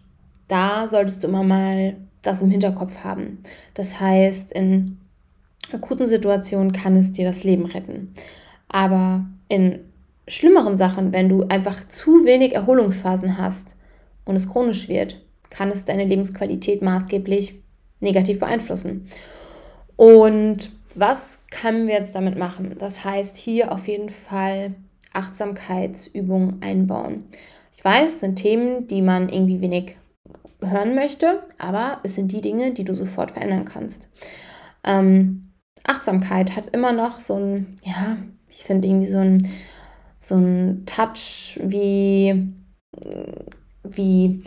da 0.48 0.88
solltest 0.88 1.22
du 1.22 1.28
immer 1.28 1.42
mal 1.42 1.96
das 2.22 2.42
im 2.42 2.50
Hinterkopf 2.50 3.04
haben. 3.04 3.42
Das 3.74 4.00
heißt, 4.00 4.52
in 4.52 4.98
akuten 5.72 6.08
Situationen 6.08 6.72
kann 6.72 6.96
es 6.96 7.12
dir 7.12 7.24
das 7.24 7.44
Leben 7.44 7.66
retten. 7.66 8.14
Aber 8.68 9.26
in 9.48 9.85
schlimmeren 10.28 10.76
Sachen, 10.76 11.12
wenn 11.12 11.28
du 11.28 11.44
einfach 11.48 11.86
zu 11.88 12.24
wenig 12.24 12.54
Erholungsphasen 12.54 13.38
hast 13.38 13.76
und 14.24 14.36
es 14.36 14.48
chronisch 14.48 14.88
wird, 14.88 15.24
kann 15.50 15.70
es 15.70 15.84
deine 15.84 16.04
Lebensqualität 16.04 16.82
maßgeblich 16.82 17.62
negativ 18.00 18.40
beeinflussen. 18.40 19.06
Und 19.96 20.70
was 20.94 21.38
können 21.50 21.86
wir 21.86 21.94
jetzt 21.94 22.14
damit 22.14 22.36
machen? 22.36 22.74
Das 22.78 23.04
heißt, 23.04 23.36
hier 23.36 23.72
auf 23.72 23.86
jeden 23.88 24.10
Fall 24.10 24.74
Achtsamkeitsübungen 25.12 26.60
einbauen. 26.62 27.24
Ich 27.72 27.84
weiß, 27.84 28.14
es 28.14 28.20
sind 28.20 28.36
Themen, 28.36 28.86
die 28.88 29.02
man 29.02 29.28
irgendwie 29.28 29.60
wenig 29.60 29.96
hören 30.62 30.94
möchte, 30.94 31.42
aber 31.58 32.00
es 32.02 32.14
sind 32.14 32.32
die 32.32 32.40
Dinge, 32.40 32.72
die 32.72 32.84
du 32.84 32.94
sofort 32.94 33.32
verändern 33.32 33.64
kannst. 33.64 34.08
Ähm, 34.84 35.52
Achtsamkeit 35.84 36.56
hat 36.56 36.74
immer 36.74 36.92
noch 36.92 37.20
so 37.20 37.34
ein, 37.34 37.66
ja, 37.82 38.16
ich 38.48 38.64
finde 38.64 38.88
irgendwie 38.88 39.06
so 39.06 39.18
ein 39.18 39.46
so 40.26 40.34
ein 40.34 40.84
Touch 40.86 41.60
wie, 41.62 42.52
wie 43.84 44.40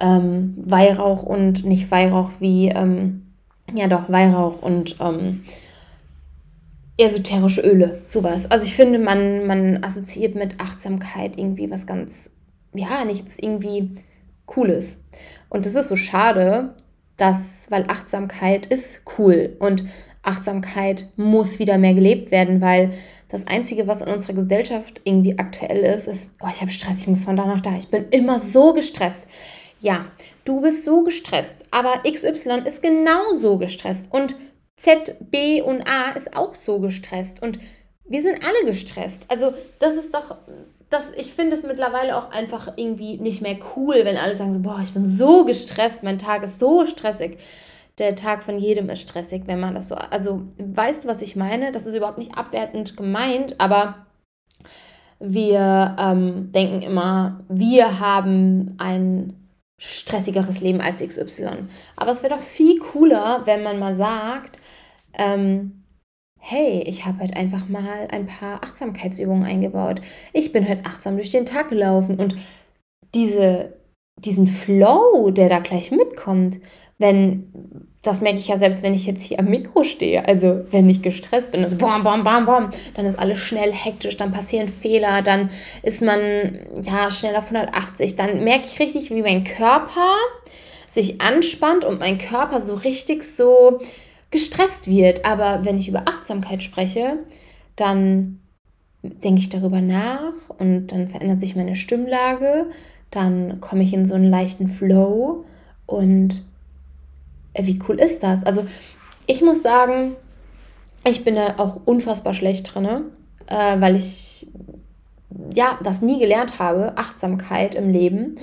ähm, 0.00 0.54
Weihrauch 0.56 1.24
und 1.24 1.64
nicht 1.64 1.90
Weihrauch 1.90 2.30
wie, 2.38 2.68
ähm, 2.68 3.26
ja 3.74 3.88
doch, 3.88 4.08
Weihrauch 4.08 4.62
und 4.62 4.96
ähm, 5.00 5.42
esoterische 6.98 7.62
Öle, 7.62 8.02
sowas. 8.06 8.48
Also 8.48 8.64
ich 8.64 8.74
finde, 8.74 9.00
man, 9.00 9.44
man 9.48 9.82
assoziiert 9.82 10.36
mit 10.36 10.60
Achtsamkeit 10.60 11.36
irgendwie 11.36 11.68
was 11.68 11.88
ganz, 11.88 12.30
ja, 12.72 13.04
nichts 13.04 13.36
irgendwie 13.40 13.96
Cooles. 14.46 15.02
Und 15.48 15.66
das 15.66 15.74
ist 15.74 15.88
so 15.88 15.96
schade, 15.96 16.74
dass, 17.16 17.66
weil 17.70 17.86
Achtsamkeit 17.88 18.66
ist 18.66 19.02
cool 19.18 19.56
und 19.58 19.84
Achtsamkeit 20.22 21.08
muss 21.16 21.58
wieder 21.58 21.76
mehr 21.76 21.94
gelebt 21.94 22.30
werden, 22.30 22.60
weil 22.60 22.92
das 23.34 23.46
Einzige, 23.46 23.86
was 23.86 24.00
in 24.00 24.12
unserer 24.12 24.34
Gesellschaft 24.34 25.00
irgendwie 25.04 25.38
aktuell 25.38 25.82
ist, 25.96 26.06
ist, 26.06 26.30
oh, 26.40 26.48
ich 26.50 26.60
habe 26.60 26.70
Stress, 26.70 27.02
ich 27.02 27.08
muss 27.08 27.24
von 27.24 27.36
da 27.36 27.44
nach 27.46 27.60
da. 27.60 27.76
Ich 27.76 27.88
bin 27.88 28.08
immer 28.10 28.38
so 28.38 28.72
gestresst. 28.72 29.26
Ja, 29.80 30.06
du 30.44 30.60
bist 30.60 30.84
so 30.84 31.02
gestresst, 31.02 31.58
aber 31.70 32.02
XY 32.10 32.62
ist 32.64 32.82
genauso 32.82 33.58
gestresst 33.58 34.08
und 34.10 34.36
Z, 34.76 35.16
B 35.30 35.60
und 35.60 35.86
A 35.86 36.10
ist 36.12 36.36
auch 36.36 36.54
so 36.54 36.78
gestresst 36.78 37.42
und 37.42 37.58
wir 38.06 38.22
sind 38.22 38.38
alle 38.44 38.66
gestresst. 38.66 39.22
Also 39.28 39.52
das 39.78 39.96
ist 39.96 40.14
doch, 40.14 40.36
das, 40.90 41.10
ich 41.16 41.34
finde 41.34 41.56
es 41.56 41.64
mittlerweile 41.64 42.16
auch 42.16 42.30
einfach 42.30 42.74
irgendwie 42.76 43.16
nicht 43.18 43.42
mehr 43.42 43.58
cool, 43.76 44.04
wenn 44.04 44.16
alle 44.16 44.36
sagen 44.36 44.52
so, 44.52 44.60
boah, 44.60 44.80
ich 44.82 44.94
bin 44.94 45.08
so 45.08 45.44
gestresst, 45.44 46.02
mein 46.02 46.18
Tag 46.18 46.44
ist 46.44 46.60
so 46.60 46.86
stressig 46.86 47.38
der 47.98 48.16
Tag 48.16 48.42
von 48.42 48.58
jedem 48.58 48.90
ist 48.90 49.00
stressig, 49.00 49.42
wenn 49.46 49.60
man 49.60 49.74
das 49.74 49.88
so. 49.88 49.94
Also, 49.94 50.42
weißt 50.58 51.04
du, 51.04 51.08
was 51.08 51.22
ich 51.22 51.36
meine? 51.36 51.72
Das 51.72 51.86
ist 51.86 51.94
überhaupt 51.94 52.18
nicht 52.18 52.36
abwertend 52.36 52.96
gemeint, 52.96 53.60
aber 53.60 54.06
wir 55.20 55.96
ähm, 55.98 56.50
denken 56.52 56.82
immer, 56.82 57.44
wir 57.48 58.00
haben 58.00 58.74
ein 58.78 59.44
stressigeres 59.78 60.60
Leben 60.60 60.80
als 60.80 61.00
XY. 61.06 61.66
Aber 61.96 62.12
es 62.12 62.22
wäre 62.22 62.34
doch 62.34 62.42
viel 62.42 62.78
cooler, 62.78 63.42
wenn 63.44 63.62
man 63.62 63.78
mal 63.78 63.94
sagt, 63.94 64.58
ähm, 65.14 65.84
hey, 66.40 66.82
ich 66.86 67.06
habe 67.06 67.20
halt 67.20 67.36
einfach 67.36 67.68
mal 67.68 68.08
ein 68.10 68.26
paar 68.26 68.62
Achtsamkeitsübungen 68.62 69.44
eingebaut. 69.44 70.00
Ich 70.32 70.52
bin 70.52 70.68
halt 70.68 70.84
achtsam 70.86 71.16
durch 71.16 71.30
den 71.30 71.46
Tag 71.46 71.70
gelaufen 71.70 72.18
und 72.20 72.36
diese, 73.14 73.74
diesen 74.18 74.46
Flow, 74.46 75.30
der 75.30 75.48
da 75.48 75.60
gleich 75.60 75.90
mitkommt, 75.90 76.60
wenn, 76.98 77.82
das 78.02 78.20
merke 78.20 78.38
ich 78.38 78.48
ja 78.48 78.58
selbst, 78.58 78.82
wenn 78.82 78.94
ich 78.94 79.06
jetzt 79.06 79.22
hier 79.22 79.38
am 79.38 79.46
Mikro 79.46 79.82
stehe, 79.82 80.26
also 80.26 80.64
wenn 80.70 80.88
ich 80.88 81.02
gestresst 81.02 81.52
bin, 81.52 81.64
also 81.64 81.76
bam, 81.76 82.04
bam, 82.04 82.22
bam, 82.22 82.44
bam, 82.44 82.70
dann 82.94 83.06
ist 83.06 83.18
alles 83.18 83.38
schnell 83.38 83.72
hektisch, 83.72 84.16
dann 84.16 84.32
passieren 84.32 84.68
Fehler, 84.68 85.22
dann 85.22 85.50
ist 85.82 86.02
man 86.02 86.20
ja 86.82 87.10
schnell 87.10 87.36
auf 87.36 87.50
180, 87.50 88.16
dann 88.16 88.44
merke 88.44 88.66
ich 88.66 88.78
richtig, 88.78 89.10
wie 89.10 89.22
mein 89.22 89.44
Körper 89.44 90.14
sich 90.88 91.20
anspannt 91.20 91.84
und 91.84 91.98
mein 91.98 92.18
Körper 92.18 92.60
so 92.60 92.74
richtig 92.74 93.24
so 93.24 93.80
gestresst 94.30 94.88
wird. 94.88 95.26
Aber 95.26 95.64
wenn 95.64 95.78
ich 95.78 95.88
über 95.88 96.02
Achtsamkeit 96.06 96.62
spreche, 96.62 97.18
dann 97.76 98.40
denke 99.02 99.40
ich 99.40 99.48
darüber 99.48 99.80
nach 99.80 100.32
und 100.58 100.88
dann 100.88 101.08
verändert 101.08 101.40
sich 101.40 101.56
meine 101.56 101.74
Stimmlage, 101.74 102.66
dann 103.10 103.60
komme 103.60 103.82
ich 103.82 103.92
in 103.92 104.06
so 104.06 104.14
einen 104.14 104.30
leichten 104.30 104.68
Flow 104.68 105.44
und 105.86 106.42
wie 107.58 107.78
cool 107.88 107.98
ist 107.98 108.22
das? 108.22 108.44
Also 108.44 108.64
ich 109.26 109.42
muss 109.42 109.62
sagen, 109.62 110.16
ich 111.08 111.24
bin 111.24 111.34
da 111.36 111.54
auch 111.58 111.80
unfassbar 111.84 112.34
schlecht 112.34 112.74
drin, 112.74 113.04
äh, 113.46 113.80
weil 113.80 113.96
ich 113.96 114.46
ja 115.54 115.78
das 115.82 116.02
nie 116.02 116.18
gelernt 116.18 116.58
habe, 116.58 116.96
Achtsamkeit 116.96 117.74
im 117.74 117.90
Leben. 117.90 118.36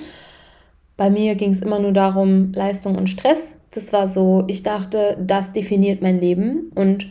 Bei 0.97 1.10
mir 1.10 1.36
ging 1.36 1.52
es 1.52 1.62
immer 1.62 1.80
nur 1.80 1.93
darum, 1.93 2.52
Leistung 2.54 2.95
und 2.95 3.08
Stress 3.08 3.56
das 3.71 3.93
war 3.93 4.08
so, 4.08 4.43
ich 4.47 4.63
dachte, 4.63 5.17
das 5.19 5.54
definiert 5.54 6.02
mein 6.02 6.19
Leben 6.19 6.71
und 6.76 7.08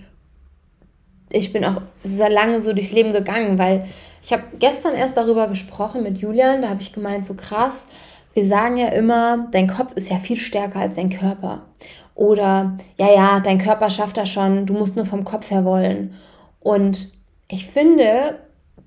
ich 1.30 1.52
bin 1.52 1.64
auch 1.64 1.80
sehr 2.04 2.28
lange 2.28 2.60
so 2.60 2.72
durchs 2.72 2.92
Leben 2.92 3.12
gegangen, 3.12 3.58
weil 3.58 3.86
ich 4.22 4.32
habe 4.32 4.42
gestern 4.58 4.94
erst 4.94 5.16
darüber 5.16 5.48
gesprochen 5.48 6.02
mit 6.02 6.18
Julian, 6.18 6.62
da 6.62 6.68
habe 6.68 6.82
ich 6.82 6.92
gemeint, 6.92 7.24
so 7.24 7.34
krass, 7.34 7.86
wir 8.32 8.46
sagen 8.46 8.76
ja 8.76 8.88
immer, 8.88 9.48
dein 9.50 9.68
Kopf 9.68 9.92
ist 9.94 10.10
ja 10.10 10.18
viel 10.18 10.36
stärker 10.36 10.80
als 10.80 10.94
dein 10.94 11.10
Körper. 11.10 11.66
Oder, 12.14 12.78
ja, 12.98 13.12
ja, 13.12 13.40
dein 13.40 13.58
Körper 13.58 13.90
schafft 13.90 14.16
das 14.16 14.30
schon, 14.30 14.66
du 14.66 14.74
musst 14.74 14.96
nur 14.96 15.06
vom 15.06 15.24
Kopf 15.24 15.50
her 15.50 15.64
wollen. 15.64 16.14
Und 16.60 17.10
ich 17.48 17.66
finde 17.66 18.38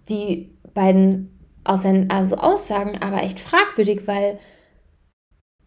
die 0.09 0.51
beiden 0.73 1.29
also 1.63 2.35
Aussagen 2.35 3.01
aber 3.01 3.23
echt 3.23 3.39
fragwürdig, 3.39 4.07
weil 4.07 4.39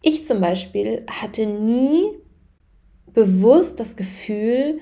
ich 0.01 0.25
zum 0.25 0.41
Beispiel 0.41 1.05
hatte 1.09 1.45
nie 1.45 2.11
bewusst 3.13 3.79
das 3.79 3.95
Gefühl, 3.95 4.79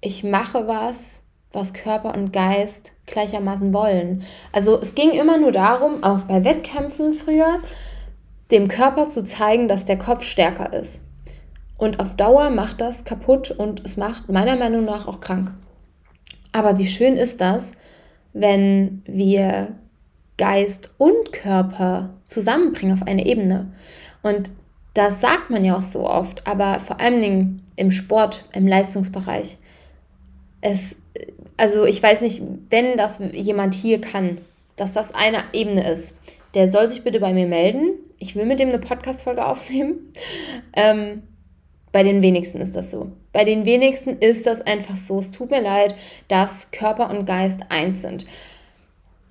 ich 0.00 0.24
mache 0.24 0.66
was, 0.66 1.22
was 1.52 1.74
Körper 1.74 2.14
und 2.14 2.32
Geist 2.32 2.92
gleichermaßen 3.06 3.72
wollen. 3.72 4.24
Also 4.52 4.80
es 4.80 4.94
ging 4.94 5.10
immer 5.10 5.38
nur 5.38 5.52
darum, 5.52 6.02
auch 6.02 6.20
bei 6.20 6.44
Wettkämpfen 6.44 7.12
früher, 7.12 7.60
dem 8.50 8.68
Körper 8.68 9.08
zu 9.08 9.24
zeigen, 9.24 9.68
dass 9.68 9.84
der 9.84 9.98
Kopf 9.98 10.24
stärker 10.24 10.72
ist. 10.72 11.00
Und 11.76 12.00
auf 12.00 12.16
Dauer 12.16 12.50
macht 12.50 12.80
das 12.80 13.04
kaputt 13.04 13.50
und 13.50 13.84
es 13.84 13.96
macht 13.96 14.28
meiner 14.30 14.56
Meinung 14.56 14.84
nach 14.84 15.08
auch 15.08 15.20
krank. 15.20 15.52
Aber 16.52 16.78
wie 16.78 16.86
schön 16.86 17.16
ist 17.16 17.40
das, 17.40 17.72
wenn 18.32 19.02
wir 19.06 19.74
Geist 20.36 20.90
und 20.98 21.32
Körper 21.32 22.10
zusammenbringen 22.26 22.96
auf 22.96 23.06
eine 23.06 23.26
Ebene. 23.26 23.72
Und 24.22 24.52
das 24.94 25.20
sagt 25.20 25.50
man 25.50 25.64
ja 25.64 25.76
auch 25.76 25.82
so 25.82 26.08
oft, 26.08 26.46
aber 26.46 26.80
vor 26.80 27.00
allen 27.00 27.20
Dingen 27.20 27.62
im 27.76 27.90
Sport, 27.90 28.44
im 28.52 28.66
Leistungsbereich. 28.66 29.58
Es, 30.60 30.96
also 31.56 31.84
ich 31.84 32.02
weiß 32.02 32.20
nicht, 32.20 32.42
wenn 32.70 32.96
das 32.96 33.20
jemand 33.32 33.74
hier 33.74 34.00
kann, 34.00 34.38
dass 34.76 34.92
das 34.92 35.14
eine 35.14 35.38
Ebene 35.52 35.88
ist, 35.90 36.14
der 36.54 36.68
soll 36.68 36.88
sich 36.88 37.02
bitte 37.02 37.20
bei 37.20 37.32
mir 37.32 37.46
melden. 37.46 37.98
Ich 38.24 38.34
will 38.34 38.46
mit 38.46 38.58
dem 38.58 38.70
eine 38.70 38.78
Podcast-Folge 38.78 39.44
aufnehmen. 39.44 40.12
Ähm, 40.72 41.22
bei 41.92 42.02
den 42.02 42.22
wenigsten 42.22 42.60
ist 42.60 42.74
das 42.74 42.90
so. 42.90 43.12
Bei 43.32 43.44
den 43.44 43.64
wenigsten 43.66 44.18
ist 44.18 44.46
das 44.46 44.62
einfach 44.62 44.96
so. 44.96 45.18
Es 45.18 45.30
tut 45.30 45.50
mir 45.50 45.62
leid, 45.62 45.94
dass 46.28 46.70
Körper 46.70 47.10
und 47.10 47.26
Geist 47.26 47.60
eins 47.68 48.02
sind 48.02 48.26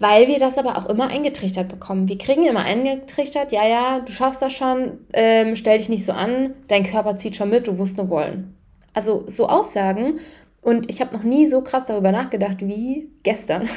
weil 0.04 0.28
wir 0.28 0.38
das 0.38 0.58
aber 0.58 0.78
auch 0.78 0.88
immer 0.88 1.08
eingetrichtert 1.08 1.70
bekommen. 1.70 2.10
Wir 2.10 2.18
kriegen 2.18 2.44
immer 2.44 2.66
eingetrichtert, 2.66 3.54
ja, 3.54 3.66
ja, 3.66 4.00
du 4.00 4.12
schaffst 4.12 4.42
das 4.42 4.52
schon, 4.52 5.00
ähm, 5.14 5.56
stell 5.56 5.78
dich 5.78 5.88
nicht 5.88 6.04
so 6.04 6.12
an, 6.12 6.56
dein 6.68 6.84
Körper 6.84 7.16
zieht 7.16 7.38
schon 7.38 7.50
mit, 7.50 7.68
du 7.68 7.72
musst 7.72 7.96
nur 7.96 8.10
wollen. 8.10 8.54
Also 8.94 9.24
so 9.28 9.48
Aussagen. 9.48 10.20
Und 10.62 10.90
ich 10.90 11.00
habe 11.00 11.16
noch 11.16 11.24
nie 11.24 11.48
so 11.48 11.62
krass 11.62 11.86
darüber 11.86 12.12
nachgedacht 12.12 12.58
wie 12.60 13.10
gestern. 13.24 13.70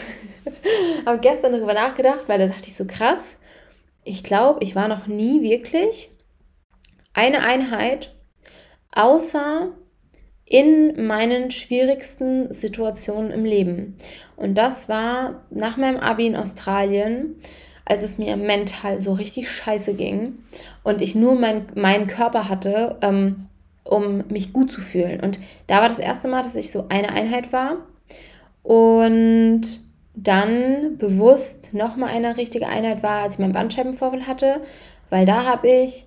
habe 1.07 1.21
gestern 1.21 1.53
darüber 1.53 1.75
nachgedacht, 1.75 2.25
weil 2.27 2.41
da 2.41 2.49
dachte 2.49 2.67
ich 2.67 2.75
so 2.75 2.87
krass. 2.87 3.37
Ich 4.07 4.23
glaube, 4.23 4.62
ich 4.62 4.77
war 4.77 4.87
noch 4.87 5.09
nie 5.09 5.42
wirklich 5.42 6.11
eine 7.12 7.42
Einheit, 7.42 8.14
außer 8.95 9.73
in 10.45 11.09
meinen 11.09 11.51
schwierigsten 11.51 12.53
Situationen 12.53 13.33
im 13.33 13.45
Leben. 13.45 13.97
Und 14.37 14.55
das 14.55 14.88
war 14.88 15.42
nach 15.51 15.77
meinem 15.77 15.97
Abi 15.97 16.29
in 16.29 16.37
Australien, 16.37 17.35
als 17.85 18.05
es 18.05 18.16
mir 18.16 18.37
mental 18.37 19.01
so 19.01 19.12
richtig 19.12 19.51
scheiße 19.51 19.95
ging 19.95 20.38
und 20.85 21.03
ich 21.03 21.16
nur 21.16 21.35
mein, 21.35 21.66
meinen 21.75 22.07
Körper 22.07 22.49
hatte, 22.49 22.99
ähm, 23.03 23.49
um 23.83 24.25
mich 24.29 24.53
gut 24.53 24.71
zu 24.71 24.81
fühlen. 24.81 25.19
Und 25.19 25.40
da 25.66 25.81
war 25.81 25.88
das 25.88 25.99
erste 25.99 26.29
Mal, 26.29 26.42
dass 26.42 26.55
ich 26.55 26.71
so 26.71 26.87
eine 26.90 27.11
Einheit 27.11 27.53
war 27.53 27.79
und 28.62 29.86
dann 30.17 30.97
bewusst 30.97 31.75
nochmal 31.75 32.09
eine 32.09 32.37
richtige 32.37 32.67
Einheit 32.67 33.03
war, 33.03 33.23
als 33.23 33.35
ich 33.35 33.39
meinen 33.39 33.53
Bandscheibenvorfall 33.53 34.27
hatte, 34.27 34.63
weil 35.11 35.27
da 35.27 35.45
habe 35.45 35.69
ich 35.69 36.07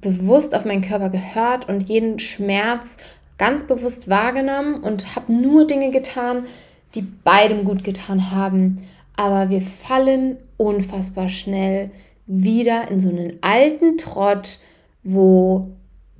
bewusst 0.00 0.54
auf 0.54 0.64
meinen 0.64 0.82
Körper 0.82 1.10
gehört 1.10 1.68
und 1.68 1.88
jeden 1.88 2.20
Schmerz 2.20 2.96
ganz 3.38 3.64
bewusst 3.64 4.08
wahrgenommen 4.08 4.76
und 4.76 5.16
habe 5.16 5.32
nur 5.32 5.66
Dinge 5.66 5.90
getan, 5.90 6.46
die 6.94 7.02
beidem 7.02 7.64
gut 7.64 7.82
getan 7.82 8.30
haben. 8.30 8.86
Aber 9.16 9.50
wir 9.50 9.60
fallen 9.60 10.38
unfassbar 10.56 11.28
schnell 11.28 11.90
wieder 12.26 12.88
in 12.88 13.00
so 13.00 13.08
einen 13.08 13.38
alten 13.40 13.98
Trott, 13.98 14.60
wo 15.02 15.70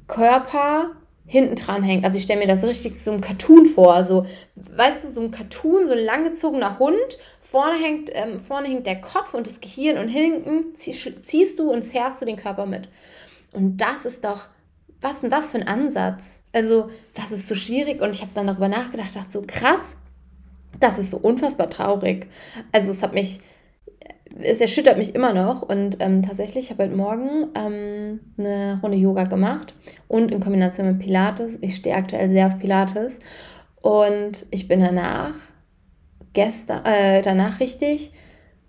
Körper 0.08 0.90
hinten 1.28 1.54
dran 1.54 1.82
hängt. 1.82 2.04
Also 2.04 2.16
ich 2.16 2.24
stelle 2.24 2.40
mir 2.40 2.48
das 2.48 2.64
richtig 2.64 3.00
so 3.00 3.12
ein 3.12 3.20
Cartoon 3.20 3.66
vor, 3.66 4.04
so, 4.04 4.26
weißt 4.56 5.04
du, 5.04 5.08
so 5.08 5.20
ein 5.20 5.30
Cartoon, 5.30 5.86
so 5.86 5.92
ein 5.92 6.04
langgezogener 6.04 6.78
Hund, 6.78 7.18
vorne 7.40 7.76
hängt, 7.76 8.10
ähm, 8.14 8.40
vorne 8.40 8.68
hängt 8.68 8.86
der 8.86 9.00
Kopf 9.00 9.34
und 9.34 9.46
das 9.46 9.60
Gehirn 9.60 9.98
und 9.98 10.08
hinten 10.08 10.74
ziehst 10.74 11.58
du 11.58 11.70
und 11.70 11.84
zerrst 11.84 12.20
du 12.20 12.24
den 12.24 12.36
Körper 12.36 12.66
mit. 12.66 12.88
Und 13.52 13.76
das 13.76 14.06
ist 14.06 14.24
doch, 14.24 14.48
was 15.00 15.20
denn 15.20 15.30
das 15.30 15.52
für 15.52 15.58
ein 15.58 15.68
Ansatz? 15.68 16.40
Also, 16.52 16.90
das 17.14 17.30
ist 17.30 17.46
so 17.46 17.54
schwierig 17.54 18.00
und 18.00 18.14
ich 18.14 18.22
habe 18.22 18.32
dann 18.34 18.46
darüber 18.46 18.68
nachgedacht, 18.68 19.14
dachte 19.14 19.30
so 19.30 19.44
krass, 19.46 19.96
das 20.80 20.98
ist 20.98 21.10
so 21.10 21.18
unfassbar 21.18 21.70
traurig. 21.70 22.26
Also, 22.72 22.90
es 22.90 23.02
hat 23.02 23.12
mich, 23.14 23.40
es 24.42 24.60
erschüttert 24.60 24.98
mich 24.98 25.14
immer 25.14 25.32
noch 25.32 25.62
und 25.62 25.98
ähm, 26.00 26.22
tatsächlich, 26.22 26.66
ich 26.66 26.70
habe 26.70 26.84
heute 26.84 26.96
Morgen 26.96 27.48
ähm, 27.54 28.20
eine 28.38 28.78
Runde 28.82 28.96
Yoga 28.96 29.24
gemacht 29.24 29.74
und 30.06 30.30
in 30.30 30.40
Kombination 30.40 30.86
mit 30.86 31.00
Pilates. 31.00 31.58
Ich 31.60 31.76
stehe 31.76 31.96
aktuell 31.96 32.30
sehr 32.30 32.46
auf 32.46 32.58
Pilates 32.58 33.18
und 33.80 34.46
ich 34.50 34.68
bin 34.68 34.80
danach, 34.80 35.34
gestern, 36.32 36.84
äh, 36.84 37.22
danach 37.22 37.60
richtig 37.60 38.12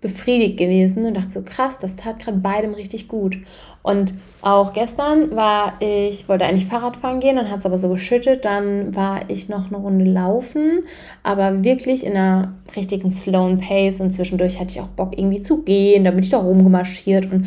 befriedigt 0.00 0.56
gewesen 0.56 1.04
und 1.04 1.14
dachte 1.14 1.30
so 1.30 1.42
krass, 1.42 1.78
das 1.78 1.96
tat 1.96 2.20
gerade 2.20 2.38
beidem 2.38 2.72
richtig 2.74 3.06
gut. 3.06 3.36
Und 3.82 4.14
auch 4.40 4.72
gestern 4.72 5.36
war 5.36 5.74
ich, 5.80 6.28
wollte 6.28 6.46
eigentlich 6.46 6.66
Fahrrad 6.66 6.96
fahren 6.96 7.20
gehen, 7.20 7.36
dann 7.36 7.50
hat 7.50 7.58
es 7.58 7.66
aber 7.66 7.76
so 7.76 7.90
geschüttet, 7.90 8.44
dann 8.44 8.96
war 8.96 9.20
ich 9.28 9.48
noch 9.48 9.66
eine 9.66 9.76
Runde 9.76 10.06
laufen, 10.06 10.84
aber 11.22 11.62
wirklich 11.64 12.04
in 12.04 12.12
einer 12.12 12.54
richtigen 12.74 13.12
slowen 13.12 13.60
Pace 13.60 14.00
und 14.00 14.12
zwischendurch 14.12 14.58
hatte 14.58 14.70
ich 14.70 14.80
auch 14.80 14.88
Bock 14.88 15.18
irgendwie 15.18 15.42
zu 15.42 15.62
gehen, 15.62 16.04
da 16.04 16.10
bin 16.10 16.22
ich 16.22 16.30
da 16.30 16.38
rumgemarschiert 16.38 17.30
und 17.30 17.46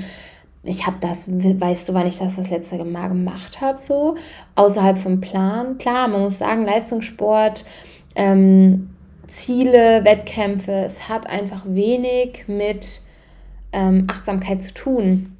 ich 0.63 0.87
habe 0.87 0.97
das, 1.01 1.27
weißt 1.27 1.89
du, 1.89 1.93
wann 1.93 2.07
ich 2.07 2.19
das 2.19 2.35
das 2.35 2.49
letzte 2.49 2.83
Mal 2.85 3.09
gemacht 3.09 3.59
habe, 3.59 3.77
so 3.77 4.15
außerhalb 4.55 4.97
vom 4.97 5.19
Plan. 5.19 5.77
Klar, 5.77 6.07
man 6.07 6.21
muss 6.21 6.37
sagen, 6.37 6.65
Leistungssport, 6.65 7.65
ähm, 8.15 8.89
Ziele, 9.27 10.03
Wettkämpfe, 10.03 10.71
es 10.71 11.09
hat 11.09 11.27
einfach 11.27 11.63
wenig 11.65 12.45
mit 12.47 13.01
ähm, 13.71 14.07
Achtsamkeit 14.09 14.61
zu 14.61 14.73
tun, 14.73 15.37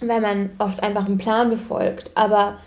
weil 0.00 0.20
man 0.20 0.50
oft 0.58 0.82
einfach 0.82 1.06
einen 1.06 1.18
Plan 1.18 1.50
befolgt. 1.50 2.10
Aber 2.14 2.58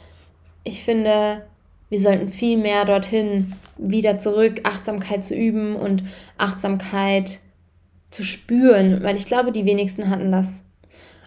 ich 0.63 0.83
finde, 0.83 1.43
wir 1.89 1.99
sollten 1.99 2.29
viel 2.29 2.57
mehr 2.57 2.85
dorthin 2.85 3.53
wieder 3.77 4.19
zurück, 4.19 4.61
Achtsamkeit 4.63 5.23
zu 5.23 5.35
üben 5.35 5.75
und 5.75 6.03
Achtsamkeit 6.37 7.39
zu 8.09 8.23
spüren, 8.23 9.03
weil 9.03 9.15
ich 9.15 9.25
glaube, 9.25 9.51
die 9.51 9.65
wenigsten 9.65 10.09
hatten 10.09 10.31
das. 10.31 10.63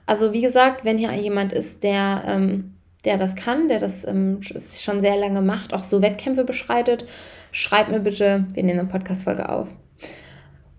Also 0.06 0.32
wie 0.32 0.42
gesagt, 0.42 0.84
wenn 0.84 0.98
hier 0.98 1.12
jemand 1.12 1.52
ist, 1.52 1.82
der 1.82 2.24
ähm, 2.26 2.74
der 3.04 3.18
das 3.18 3.36
kann, 3.36 3.68
der 3.68 3.78
das 3.78 4.06
ähm, 4.06 4.40
schon 4.42 5.00
sehr 5.00 5.16
lange 5.16 5.42
macht, 5.42 5.74
auch 5.74 5.84
so 5.84 6.02
Wettkämpfe 6.02 6.44
beschreitet, 6.44 7.06
schreib 7.54 7.88
mir 7.88 8.00
bitte, 8.00 8.46
wir 8.52 8.62
nehmen 8.64 8.80
eine 8.80 8.88
Podcast-Folge 8.88 9.48
auf. 9.48 9.68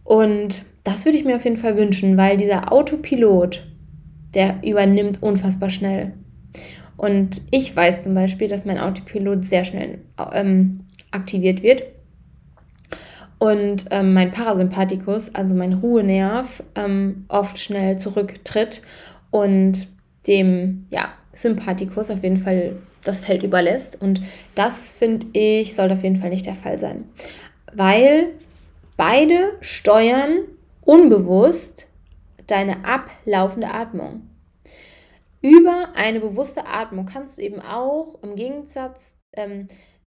Und 0.03 0.63
das 0.84 1.05
würde 1.05 1.17
ich 1.17 1.23
mir 1.23 1.38
auf 1.38 1.45
jeden 1.45 1.57
Fall 1.57 1.78
wünschen, 1.78 2.17
weil 2.17 2.36
dieser 2.36 2.71
Autopilot, 2.71 3.65
der 4.34 4.57
übernimmt 4.61 5.23
unfassbar 5.23 5.69
schnell. 5.69 6.13
Und 6.97 7.41
ich 7.49 7.73
weiß 7.73 8.03
zum 8.03 8.13
Beispiel, 8.13 8.49
dass 8.49 8.65
mein 8.65 8.78
Autopilot 8.78 9.45
sehr 9.45 9.63
schnell 9.63 9.99
ähm, 10.34 10.82
aktiviert 11.11 11.63
wird. 11.63 11.84
Und 13.39 13.86
ähm, 13.91 14.13
mein 14.13 14.32
Parasympathikus, 14.32 15.34
also 15.34 15.55
mein 15.55 15.73
Ruhenerv, 15.73 16.61
ähm, 16.76 17.23
oft 17.30 17.57
schnell 17.57 17.99
zurücktritt 17.99 18.82
und 19.32 19.88
dem 20.28 20.88
ja, 20.89 21.07
Sympathikus 21.32 22.09
auf 22.09 22.21
jeden 22.21 22.38
Fall 22.38 22.76
das 23.08 23.22
Feld 23.22 23.43
überlässt. 23.43 24.01
Und 24.01 24.22
das, 24.56 24.91
finde 24.91 25.28
ich, 25.34 25.76
sollte 25.76 25.93
auf 25.95 26.03
jeden 26.03 26.18
Fall 26.18 26.30
nicht 26.30 26.45
der 26.45 26.56
Fall 26.56 26.78
sein. 26.78 27.10
Weil 27.74 28.34
beide 28.97 29.53
steuern 29.62 30.39
unbewusst 30.82 31.88
deine 32.47 32.86
ablaufende 32.86 33.74
Atmung. 33.74 34.30
Über 35.41 35.89
eine 35.95 36.20
bewusste 36.20 36.66
Atmung 36.66 37.06
kannst 37.06 37.38
du 37.38 37.41
eben 37.41 37.62
auch 37.62 38.22
im 38.24 38.36
Gegensatz 38.36 39.16
ähm, 39.34 39.68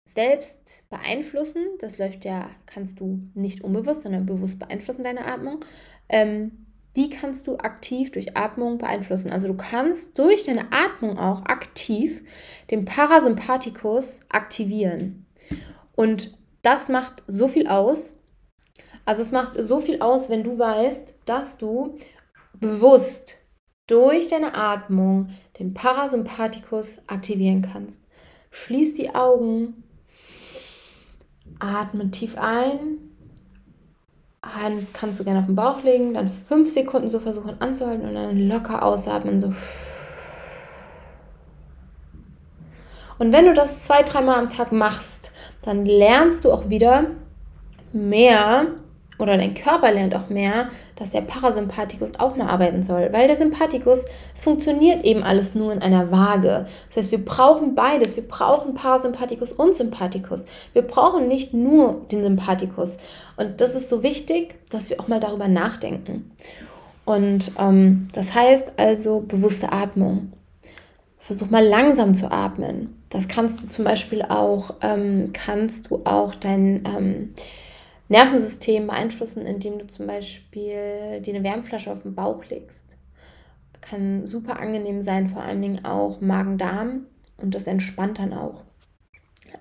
selbst 0.06 0.84
beeinflussen. 0.89 1.66
Das 1.80 1.98
läuft 1.98 2.26
ja, 2.26 2.50
kannst 2.66 3.00
du 3.00 3.20
nicht 3.34 3.64
unbewusst, 3.64 4.04
sondern 4.04 4.26
bewusst 4.26 4.60
beeinflussen, 4.60 5.04
deine 5.04 5.26
Atmung. 5.26 5.64
Ähm, 6.10 6.66
die 6.96 7.10
kannst 7.10 7.48
du 7.48 7.58
aktiv 7.58 8.12
durch 8.12 8.38
Atmung 8.38 8.78
beeinflussen. 8.78 9.32
Also 9.32 9.48
du 9.48 9.56
kannst 9.56 10.18
durch 10.20 10.44
deine 10.44 10.72
Atmung 10.72 11.18
auch 11.18 11.46
aktiv 11.46 12.22
den 12.70 12.86
Parasympathikus 12.86 14.20
aktivieren. 14.30 15.26
Und 15.96 16.38
das 16.62 16.89
macht 16.89 17.24
so 17.28 17.48
viel 17.48 17.68
aus. 17.68 18.14
Also 19.06 19.22
es 19.22 19.32
macht 19.32 19.54
so 19.58 19.80
viel 19.80 20.02
aus, 20.02 20.30
wenn 20.30 20.44
du 20.44 20.60
weißt, 20.60 21.16
dass 21.26 21.58
du 21.58 21.96
bewusst 22.54 23.38
durch 23.88 24.28
deine 24.28 24.56
Atmung 24.56 25.30
den 25.60 25.74
Parasympathikus 25.74 26.98
aktivieren 27.08 27.62
kannst. 27.62 28.02
Schließ 28.52 28.94
die 28.94 29.16
Augen, 29.16 29.84
atme 31.60 32.12
tief 32.12 32.38
ein, 32.38 33.11
Hand 34.44 34.92
kannst 34.94 35.20
du 35.20 35.24
gerne 35.24 35.39
auf 35.39 35.46
den 35.46 35.56
Bauch 35.56 35.84
legen, 35.84 36.16
dann 36.16 36.28
fünf 36.28 36.72
Sekunden 36.72 37.10
so 37.10 37.20
versuchen 37.20 37.62
anzuhalten 37.62 38.08
und 38.08 38.16
dann 38.16 38.48
locker 38.48 38.84
ausatmen, 38.84 39.39
so. 39.39 39.54
Und 43.20 43.32
wenn 43.34 43.46
du 43.46 43.54
das 43.54 43.84
zwei, 43.84 44.02
dreimal 44.02 44.39
am 44.39 44.50
Tag 44.50 44.72
machst, 44.72 45.32
dann 45.62 45.86
lernst 45.86 46.44
du 46.44 46.52
auch 46.52 46.70
wieder 46.70 47.06
mehr 47.94 48.66
oder 49.22 49.38
dein 49.38 49.53
Körper 49.53 49.91
lernt 49.91 50.15
auch 50.15 50.30
mehr, 50.30 50.69
dass 50.95 51.11
der 51.11 51.22
Parasympathikus 51.22 52.19
auch 52.19 52.36
mal 52.36 52.47
arbeiten 52.47 52.84
soll. 52.84 53.09
Weil 53.11 53.28
der 53.28 53.38
Sympathikus, 53.38 54.05
es 54.34 54.41
funktioniert 54.41 55.05
eben 55.05 55.24
alles 55.24 55.55
nur 55.55 55.72
in 55.72 55.82
einer 55.82 56.11
Waage. 56.11 56.65
Das 56.89 56.97
heißt, 56.97 57.11
wir 57.11 57.24
brauchen 57.24 57.76
beides. 57.76 58.15
Wir 58.15 58.28
brauchen 58.28 58.74
Parasympathikus 58.74 59.51
und 59.51 59.76
Sympathikus. 59.76 60.45
Wir 60.74 60.82
brauchen 60.82 61.28
nicht 61.28 61.53
nur 61.53 62.05
den 62.11 62.24
Sympathikus. 62.24 62.97
Und 63.38 63.61
das 63.61 63.76
ist 63.76 63.89
so 63.89 64.03
wichtig, 64.03 64.55
dass 64.69 64.89
wir 64.89 64.99
auch 64.99 65.07
mal 65.07 65.19
darüber 65.19 65.47
nachdenken. 65.47 66.32
Und 67.05 67.51
ähm, 67.59 68.07
das 68.13 68.34
heißt 68.34 68.74
also 68.78 69.22
bewusste 69.22 69.72
Atmung. 69.72 70.34
Versuch 71.17 71.49
mal 71.49 71.65
langsam 71.65 72.15
zu 72.15 72.32
atmen. 72.32 72.97
Das 73.09 73.28
kannst 73.28 73.61
du 73.61 73.67
zum 73.67 73.86
Beispiel 73.86 74.24
auch, 74.24 74.76
ähm, 74.82 75.32
kannst 75.34 75.91
du 75.91 76.01
auch 76.05 76.34
dein 76.34 76.84
ähm, 76.86 77.34
Nervensystem 78.12 78.88
beeinflussen, 78.88 79.45
indem 79.45 79.80
du 79.80 79.88
zum 79.88 80.05
Beispiel 80.05 81.22
dir 81.22 81.34
eine 81.34 81.45
Wärmflasche 81.45 81.89
auf 81.89 82.03
den 82.03 82.14
Bauch 82.14 82.43
legst. 82.49 82.86
Kann 83.80 84.28
super 84.28 84.59
angenehm 84.59 85.01
sein, 85.01 85.28
vor 85.28 85.41
allen 85.41 85.62
Dingen 85.62 85.86
auch 85.86 86.20
Magen-Darm 86.20 87.05
und 87.38 87.55
das 87.55 87.68
entspannt 87.68 88.20
dann 88.20 88.34
auch. 88.34 88.64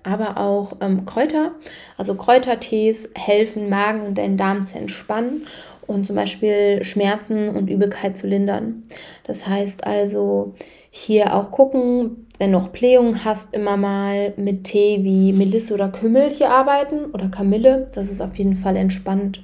Aber 0.03 0.37
auch 0.37 0.73
ähm, 0.81 1.05
Kräuter, 1.05 1.53
also 1.97 2.15
Kräutertees 2.15 3.09
helfen 3.15 3.69
Magen 3.69 4.01
und 4.01 4.17
deinen 4.17 4.35
Darm 4.37 4.65
zu 4.65 4.77
entspannen 4.77 5.47
und 5.87 6.05
zum 6.05 6.17
Beispiel 6.17 6.83
Schmerzen 6.83 7.49
und 7.49 7.69
Übelkeit 7.69 8.17
zu 8.17 8.27
lindern. 8.27 8.83
Das 9.23 9.47
heißt 9.47 9.87
also, 9.87 10.55
hier 10.89 11.35
auch 11.35 11.51
gucken, 11.51 12.27
wenn 12.41 12.53
du 12.53 12.57
noch 12.57 12.69
Blähungen 12.69 13.23
hast, 13.23 13.53
immer 13.53 13.77
mal 13.77 14.33
mit 14.35 14.63
Tee 14.63 15.03
wie 15.03 15.31
Melisse 15.31 15.75
oder 15.75 15.89
Kümmel 15.89 16.31
hier 16.31 16.49
arbeiten 16.49 17.11
oder 17.13 17.29
Kamille. 17.29 17.87
Das 17.93 18.09
ist 18.09 18.19
auf 18.19 18.35
jeden 18.35 18.55
Fall 18.55 18.77
entspannt. 18.77 19.43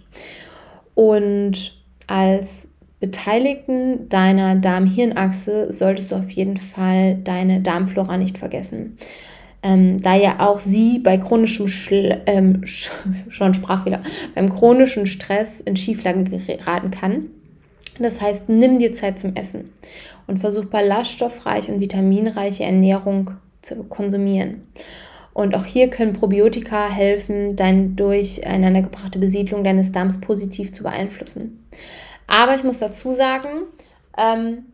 Und 0.96 1.78
als 2.08 2.70
Beteiligten 3.00 4.10
deiner 4.10 4.56
Darm-Hirn-Achse 4.56 5.72
solltest 5.72 6.10
du 6.10 6.16
auf 6.16 6.32
jeden 6.32 6.58
Fall 6.58 7.20
deine 7.24 7.62
Darmflora 7.62 8.18
nicht 8.18 8.40
vergessen. 8.40 8.98
Ähm, 9.62 10.02
da 10.02 10.16
ja 10.16 10.40
auch 10.40 10.60
sie 10.60 10.98
bei 10.98 11.20
chronischem 11.20 11.68
Schl 11.68 12.24
ähm, 12.26 12.64
schon 13.30 13.54
Sprachfehler, 13.54 14.02
beim 14.34 14.50
chronischen 14.50 15.06
Stress 15.06 15.62
in 15.62 15.78
Schieflage 15.78 16.24
geraten 16.24 16.90
kann. 16.90 17.26
Das 18.00 18.22
heißt, 18.22 18.50
nimm 18.50 18.80
dir 18.80 18.94
Zeit 18.94 19.20
zum 19.20 19.36
Essen 19.36 19.74
und 20.28 20.38
versuch 20.38 20.66
ballaststoffreiche 20.66 21.74
und 21.74 21.80
vitaminreiche 21.80 22.64
Ernährung 22.64 23.32
zu 23.62 23.84
konsumieren. 23.84 24.68
Und 25.34 25.56
auch 25.56 25.66
hier 25.66 25.90
können 25.90 26.14
Probiotika 26.14 26.90
helfen, 26.90 27.56
deine 27.56 27.90
durcheinander 27.90 28.82
gebrachte 28.82 29.20
Besiedlung 29.20 29.64
deines 29.64 29.92
Darms 29.92 30.20
positiv 30.20 30.74
zu 30.74 30.84
beeinflussen. 30.84 31.68
Aber 32.26 32.56
ich 32.56 32.64
muss 32.64 32.80
dazu 32.80 33.14
sagen, 33.14 33.50
ähm, 34.18 34.66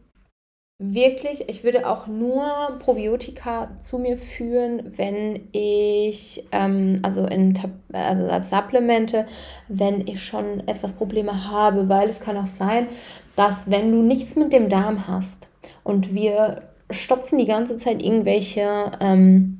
wirklich, 0.91 1.47
ich 1.49 1.63
würde 1.63 1.87
auch 1.87 2.07
nur 2.07 2.77
Probiotika 2.79 3.71
zu 3.79 3.99
mir 3.99 4.17
führen, 4.17 4.83
wenn 4.97 5.47
ich, 5.53 6.43
ähm, 6.51 6.99
also, 7.03 7.25
in, 7.25 7.53
also 7.93 8.27
als 8.27 8.49
Supplemente, 8.49 9.25
wenn 9.69 10.05
ich 10.07 10.23
schon 10.23 10.67
etwas 10.67 10.93
Probleme 10.93 11.49
habe, 11.49 11.87
weil 11.87 12.09
es 12.09 12.19
kann 12.19 12.37
auch 12.37 12.47
sein, 12.47 12.87
dass 13.35 13.71
wenn 13.71 13.91
du 13.91 14.01
nichts 14.01 14.35
mit 14.35 14.51
dem 14.51 14.67
Darm 14.67 15.07
hast 15.07 15.47
und 15.83 16.13
wir 16.13 16.63
stopfen 16.89 17.37
die 17.37 17.45
ganze 17.45 17.77
Zeit 17.77 18.03
irgendwelche 18.03 18.91
ähm, 18.99 19.59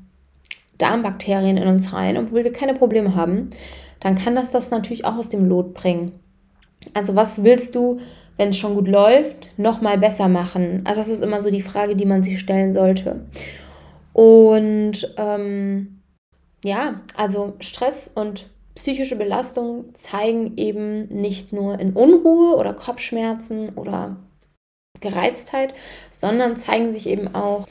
Darmbakterien 0.78 1.58
in 1.58 1.68
uns 1.68 1.94
rein, 1.94 2.18
obwohl 2.18 2.44
wir 2.44 2.52
keine 2.52 2.74
Probleme 2.74 3.16
haben, 3.16 3.52
dann 4.02 4.16
kann 4.16 4.36
das 4.36 4.52
das 4.52 4.72
natürlich 4.72 5.06
auch 5.06 5.16
aus 5.16 5.30
dem 5.30 5.48
Lot 5.48 5.74
bringen. 5.74 6.20
Also 6.94 7.16
was 7.16 7.44
willst 7.44 7.76
du 7.76 8.00
wenn 8.38 8.50
es 8.50 8.58
schon 8.58 8.76
gut 8.76 8.88
läuft, 8.88 9.36
noch 9.58 9.82
mal 9.82 9.98
besser 9.98 10.28
machen? 10.28 10.82
Also 10.86 11.02
das 11.02 11.10
ist 11.10 11.24
immer 11.24 11.42
so 11.42 11.52
die 11.52 11.62
Frage, 11.62 11.96
die 11.96 12.06
man 12.06 12.24
sich 12.24 12.40
stellen 12.40 12.74
sollte. 12.74 13.26
Und 14.14 15.14
ähm, 15.18 16.02
ja, 16.64 17.02
also 17.16 17.54
Stress 17.60 18.10
und 18.14 18.48
psychische 18.76 19.16
Belastung 19.16 19.94
zeigen 19.96 20.58
eben 20.58 21.08
nicht 21.10 21.54
nur 21.54 21.80
in 21.80 21.94
Unruhe 21.94 22.56
oder 22.56 22.74
Kopfschmerzen 22.74 23.70
oder 23.70 24.18
Gereiztheit, 25.00 25.74
sondern 26.12 26.58
zeigen 26.58 26.94
sich 26.94 27.08
eben 27.08 27.34
auch 27.36 27.68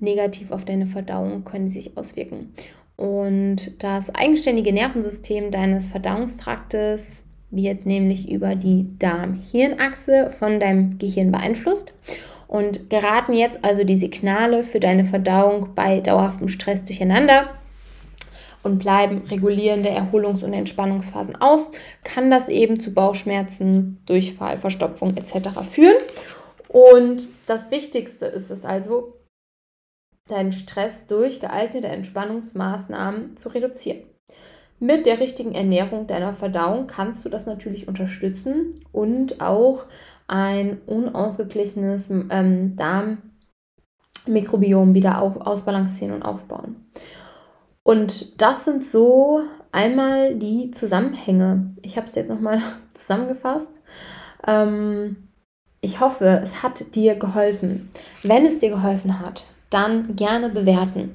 negativ 0.00 0.50
auf 0.50 0.64
deine 0.64 0.86
Verdauung, 0.86 1.44
können 1.44 1.68
sich 1.68 1.96
auswirken. 1.96 2.52
Und 2.96 3.82
das 3.82 4.14
eigenständige 4.14 4.72
Nervensystem 4.72 5.50
deines 5.50 5.88
Verdauungstraktes 5.88 7.25
wird 7.56 7.86
nämlich 7.86 8.30
über 8.30 8.54
die 8.54 8.86
Darm-Hirn-Achse 8.98 10.30
von 10.30 10.60
deinem 10.60 10.98
Gehirn 10.98 11.32
beeinflusst 11.32 11.92
und 12.46 12.90
geraten 12.90 13.32
jetzt 13.32 13.64
also 13.64 13.84
die 13.84 13.96
Signale 13.96 14.62
für 14.62 14.78
deine 14.78 15.04
Verdauung 15.04 15.70
bei 15.74 16.00
dauerhaftem 16.00 16.48
Stress 16.48 16.84
durcheinander 16.84 17.50
und 18.62 18.78
bleiben 18.78 19.22
regulierende 19.30 19.90
Erholungs- 19.90 20.44
und 20.44 20.52
Entspannungsphasen 20.52 21.36
aus, 21.36 21.70
kann 22.04 22.30
das 22.30 22.48
eben 22.48 22.78
zu 22.78 22.92
Bauchschmerzen, 22.92 24.02
Durchfall, 24.06 24.58
Verstopfung 24.58 25.16
etc. 25.16 25.60
führen. 25.68 25.96
Und 26.68 27.28
das 27.46 27.70
Wichtigste 27.70 28.26
ist 28.26 28.50
es 28.50 28.64
also, 28.64 29.14
deinen 30.28 30.52
Stress 30.52 31.06
durch 31.06 31.38
geeignete 31.40 31.86
Entspannungsmaßnahmen 31.86 33.36
zu 33.36 33.48
reduzieren. 33.48 34.02
Mit 34.78 35.06
der 35.06 35.20
richtigen 35.20 35.54
Ernährung 35.54 36.06
deiner 36.06 36.34
Verdauung 36.34 36.86
kannst 36.86 37.24
du 37.24 37.30
das 37.30 37.46
natürlich 37.46 37.88
unterstützen 37.88 38.74
und 38.92 39.40
auch 39.40 39.86
ein 40.28 40.78
unausgeglichenes 40.86 42.10
ähm, 42.10 42.76
Darmmikrobiom 44.26 44.92
wieder 44.94 45.22
auf, 45.22 45.40
ausbalancieren 45.40 46.14
und 46.14 46.22
aufbauen. 46.22 46.84
Und 47.82 48.42
das 48.42 48.64
sind 48.64 48.84
so 48.84 49.42
einmal 49.72 50.34
die 50.34 50.72
Zusammenhänge. 50.72 51.74
Ich 51.82 51.96
habe 51.96 52.06
es 52.06 52.14
jetzt 52.14 52.28
nochmal 52.28 52.60
zusammengefasst. 52.94 53.70
Ähm, 54.46 55.28
ich 55.80 56.00
hoffe, 56.00 56.40
es 56.42 56.62
hat 56.62 56.96
dir 56.96 57.14
geholfen. 57.14 57.88
Wenn 58.22 58.44
es 58.44 58.58
dir 58.58 58.70
geholfen 58.70 59.20
hat, 59.20 59.46
dann 59.70 60.16
gerne 60.16 60.48
bewerten, 60.48 61.12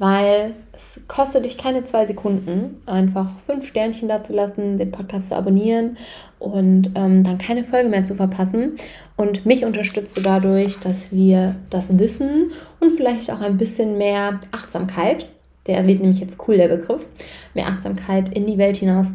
weil 0.00 0.52
es 0.72 1.02
kostet 1.08 1.44
dich 1.44 1.58
keine 1.58 1.84
zwei 1.84 2.06
Sekunden, 2.06 2.80
einfach 2.86 3.28
fünf 3.44 3.66
Sternchen 3.66 4.08
dazulassen, 4.08 4.78
den 4.78 4.90
Podcast 4.90 5.28
zu 5.28 5.36
abonnieren 5.36 5.98
und 6.38 6.92
ähm, 6.94 7.22
dann 7.22 7.36
keine 7.36 7.64
Folge 7.64 7.90
mehr 7.90 8.02
zu 8.02 8.14
verpassen. 8.14 8.78
Und 9.16 9.44
mich 9.44 9.66
unterstützt 9.66 10.16
du 10.16 10.22
dadurch, 10.22 10.80
dass 10.80 11.12
wir 11.12 11.56
das 11.68 11.98
Wissen 11.98 12.50
und 12.80 12.92
vielleicht 12.92 13.30
auch 13.30 13.42
ein 13.42 13.58
bisschen 13.58 13.98
mehr 13.98 14.40
Achtsamkeit, 14.52 15.28
der 15.66 15.86
wird 15.86 16.00
nämlich 16.00 16.20
jetzt 16.20 16.38
cool, 16.48 16.56
der 16.56 16.68
Begriff, 16.68 17.06
mehr 17.52 17.66
Achtsamkeit 17.66 18.34
in 18.34 18.46
die 18.46 18.56
Welt 18.56 18.78
hinaus 18.78 19.12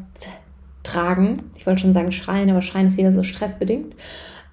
tragen. 0.83 1.49
Ich 1.57 1.65
wollte 1.65 1.81
schon 1.81 1.93
sagen 1.93 2.11
schreien, 2.11 2.51
aber 2.51 2.61
schreien 2.61 2.85
ist 2.85 2.97
wieder 2.97 3.11
so 3.11 3.23
stressbedingt. 3.23 3.95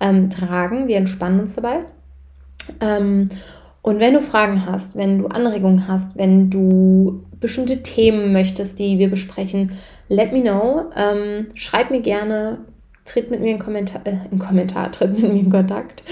Ähm, 0.01 0.31
tragen, 0.31 0.89
wir 0.89 0.97
entspannen 0.97 1.41
uns 1.41 1.57
dabei. 1.57 1.81
Ähm, 2.81 3.27
und 3.83 3.99
wenn 3.99 4.15
du 4.15 4.23
Fragen 4.23 4.65
hast, 4.67 4.97
wenn 4.97 5.19
du 5.19 5.27
Anregungen 5.27 5.89
hast, 5.89 6.17
wenn 6.17 6.51
du 6.51 7.25
bestimmte 7.41 7.83
Themen 7.83 8.33
möchtest, 8.33 8.79
die 8.79 8.99
wir 8.99 9.11
besprechen, 9.11 9.73
let 10.09 10.33
me 10.33 10.41
know. 10.41 10.85
Ähm, 10.97 11.49
schreib 11.55 11.91
mir 11.91 12.01
gerne, 12.01 12.59
tritt 13.05 13.31
mit 13.33 13.41
mir 13.41 13.51
in 13.51 13.59
Kommentar, 13.59 14.03
äh, 14.05 14.15
in 14.31 14.39
Kommentar, 14.39 14.93
tritt 14.93 15.13
mit 15.13 15.33
mir 15.33 15.41
in 15.41 15.51
Kontakt. 15.51 16.05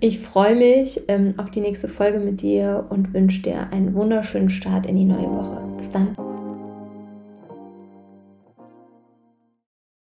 Ich 0.00 0.18
freue 0.18 0.56
mich 0.56 1.00
ähm, 1.06 1.32
auf 1.36 1.50
die 1.50 1.60
nächste 1.60 1.86
Folge 1.86 2.18
mit 2.18 2.42
dir 2.42 2.86
und 2.90 3.14
wünsche 3.14 3.42
dir 3.42 3.68
einen 3.72 3.94
wunderschönen 3.94 4.50
Start 4.50 4.86
in 4.86 4.96
die 4.96 5.04
neue 5.04 5.30
Woche. 5.30 5.62
Bis 5.76 5.90
dann. 5.90 6.16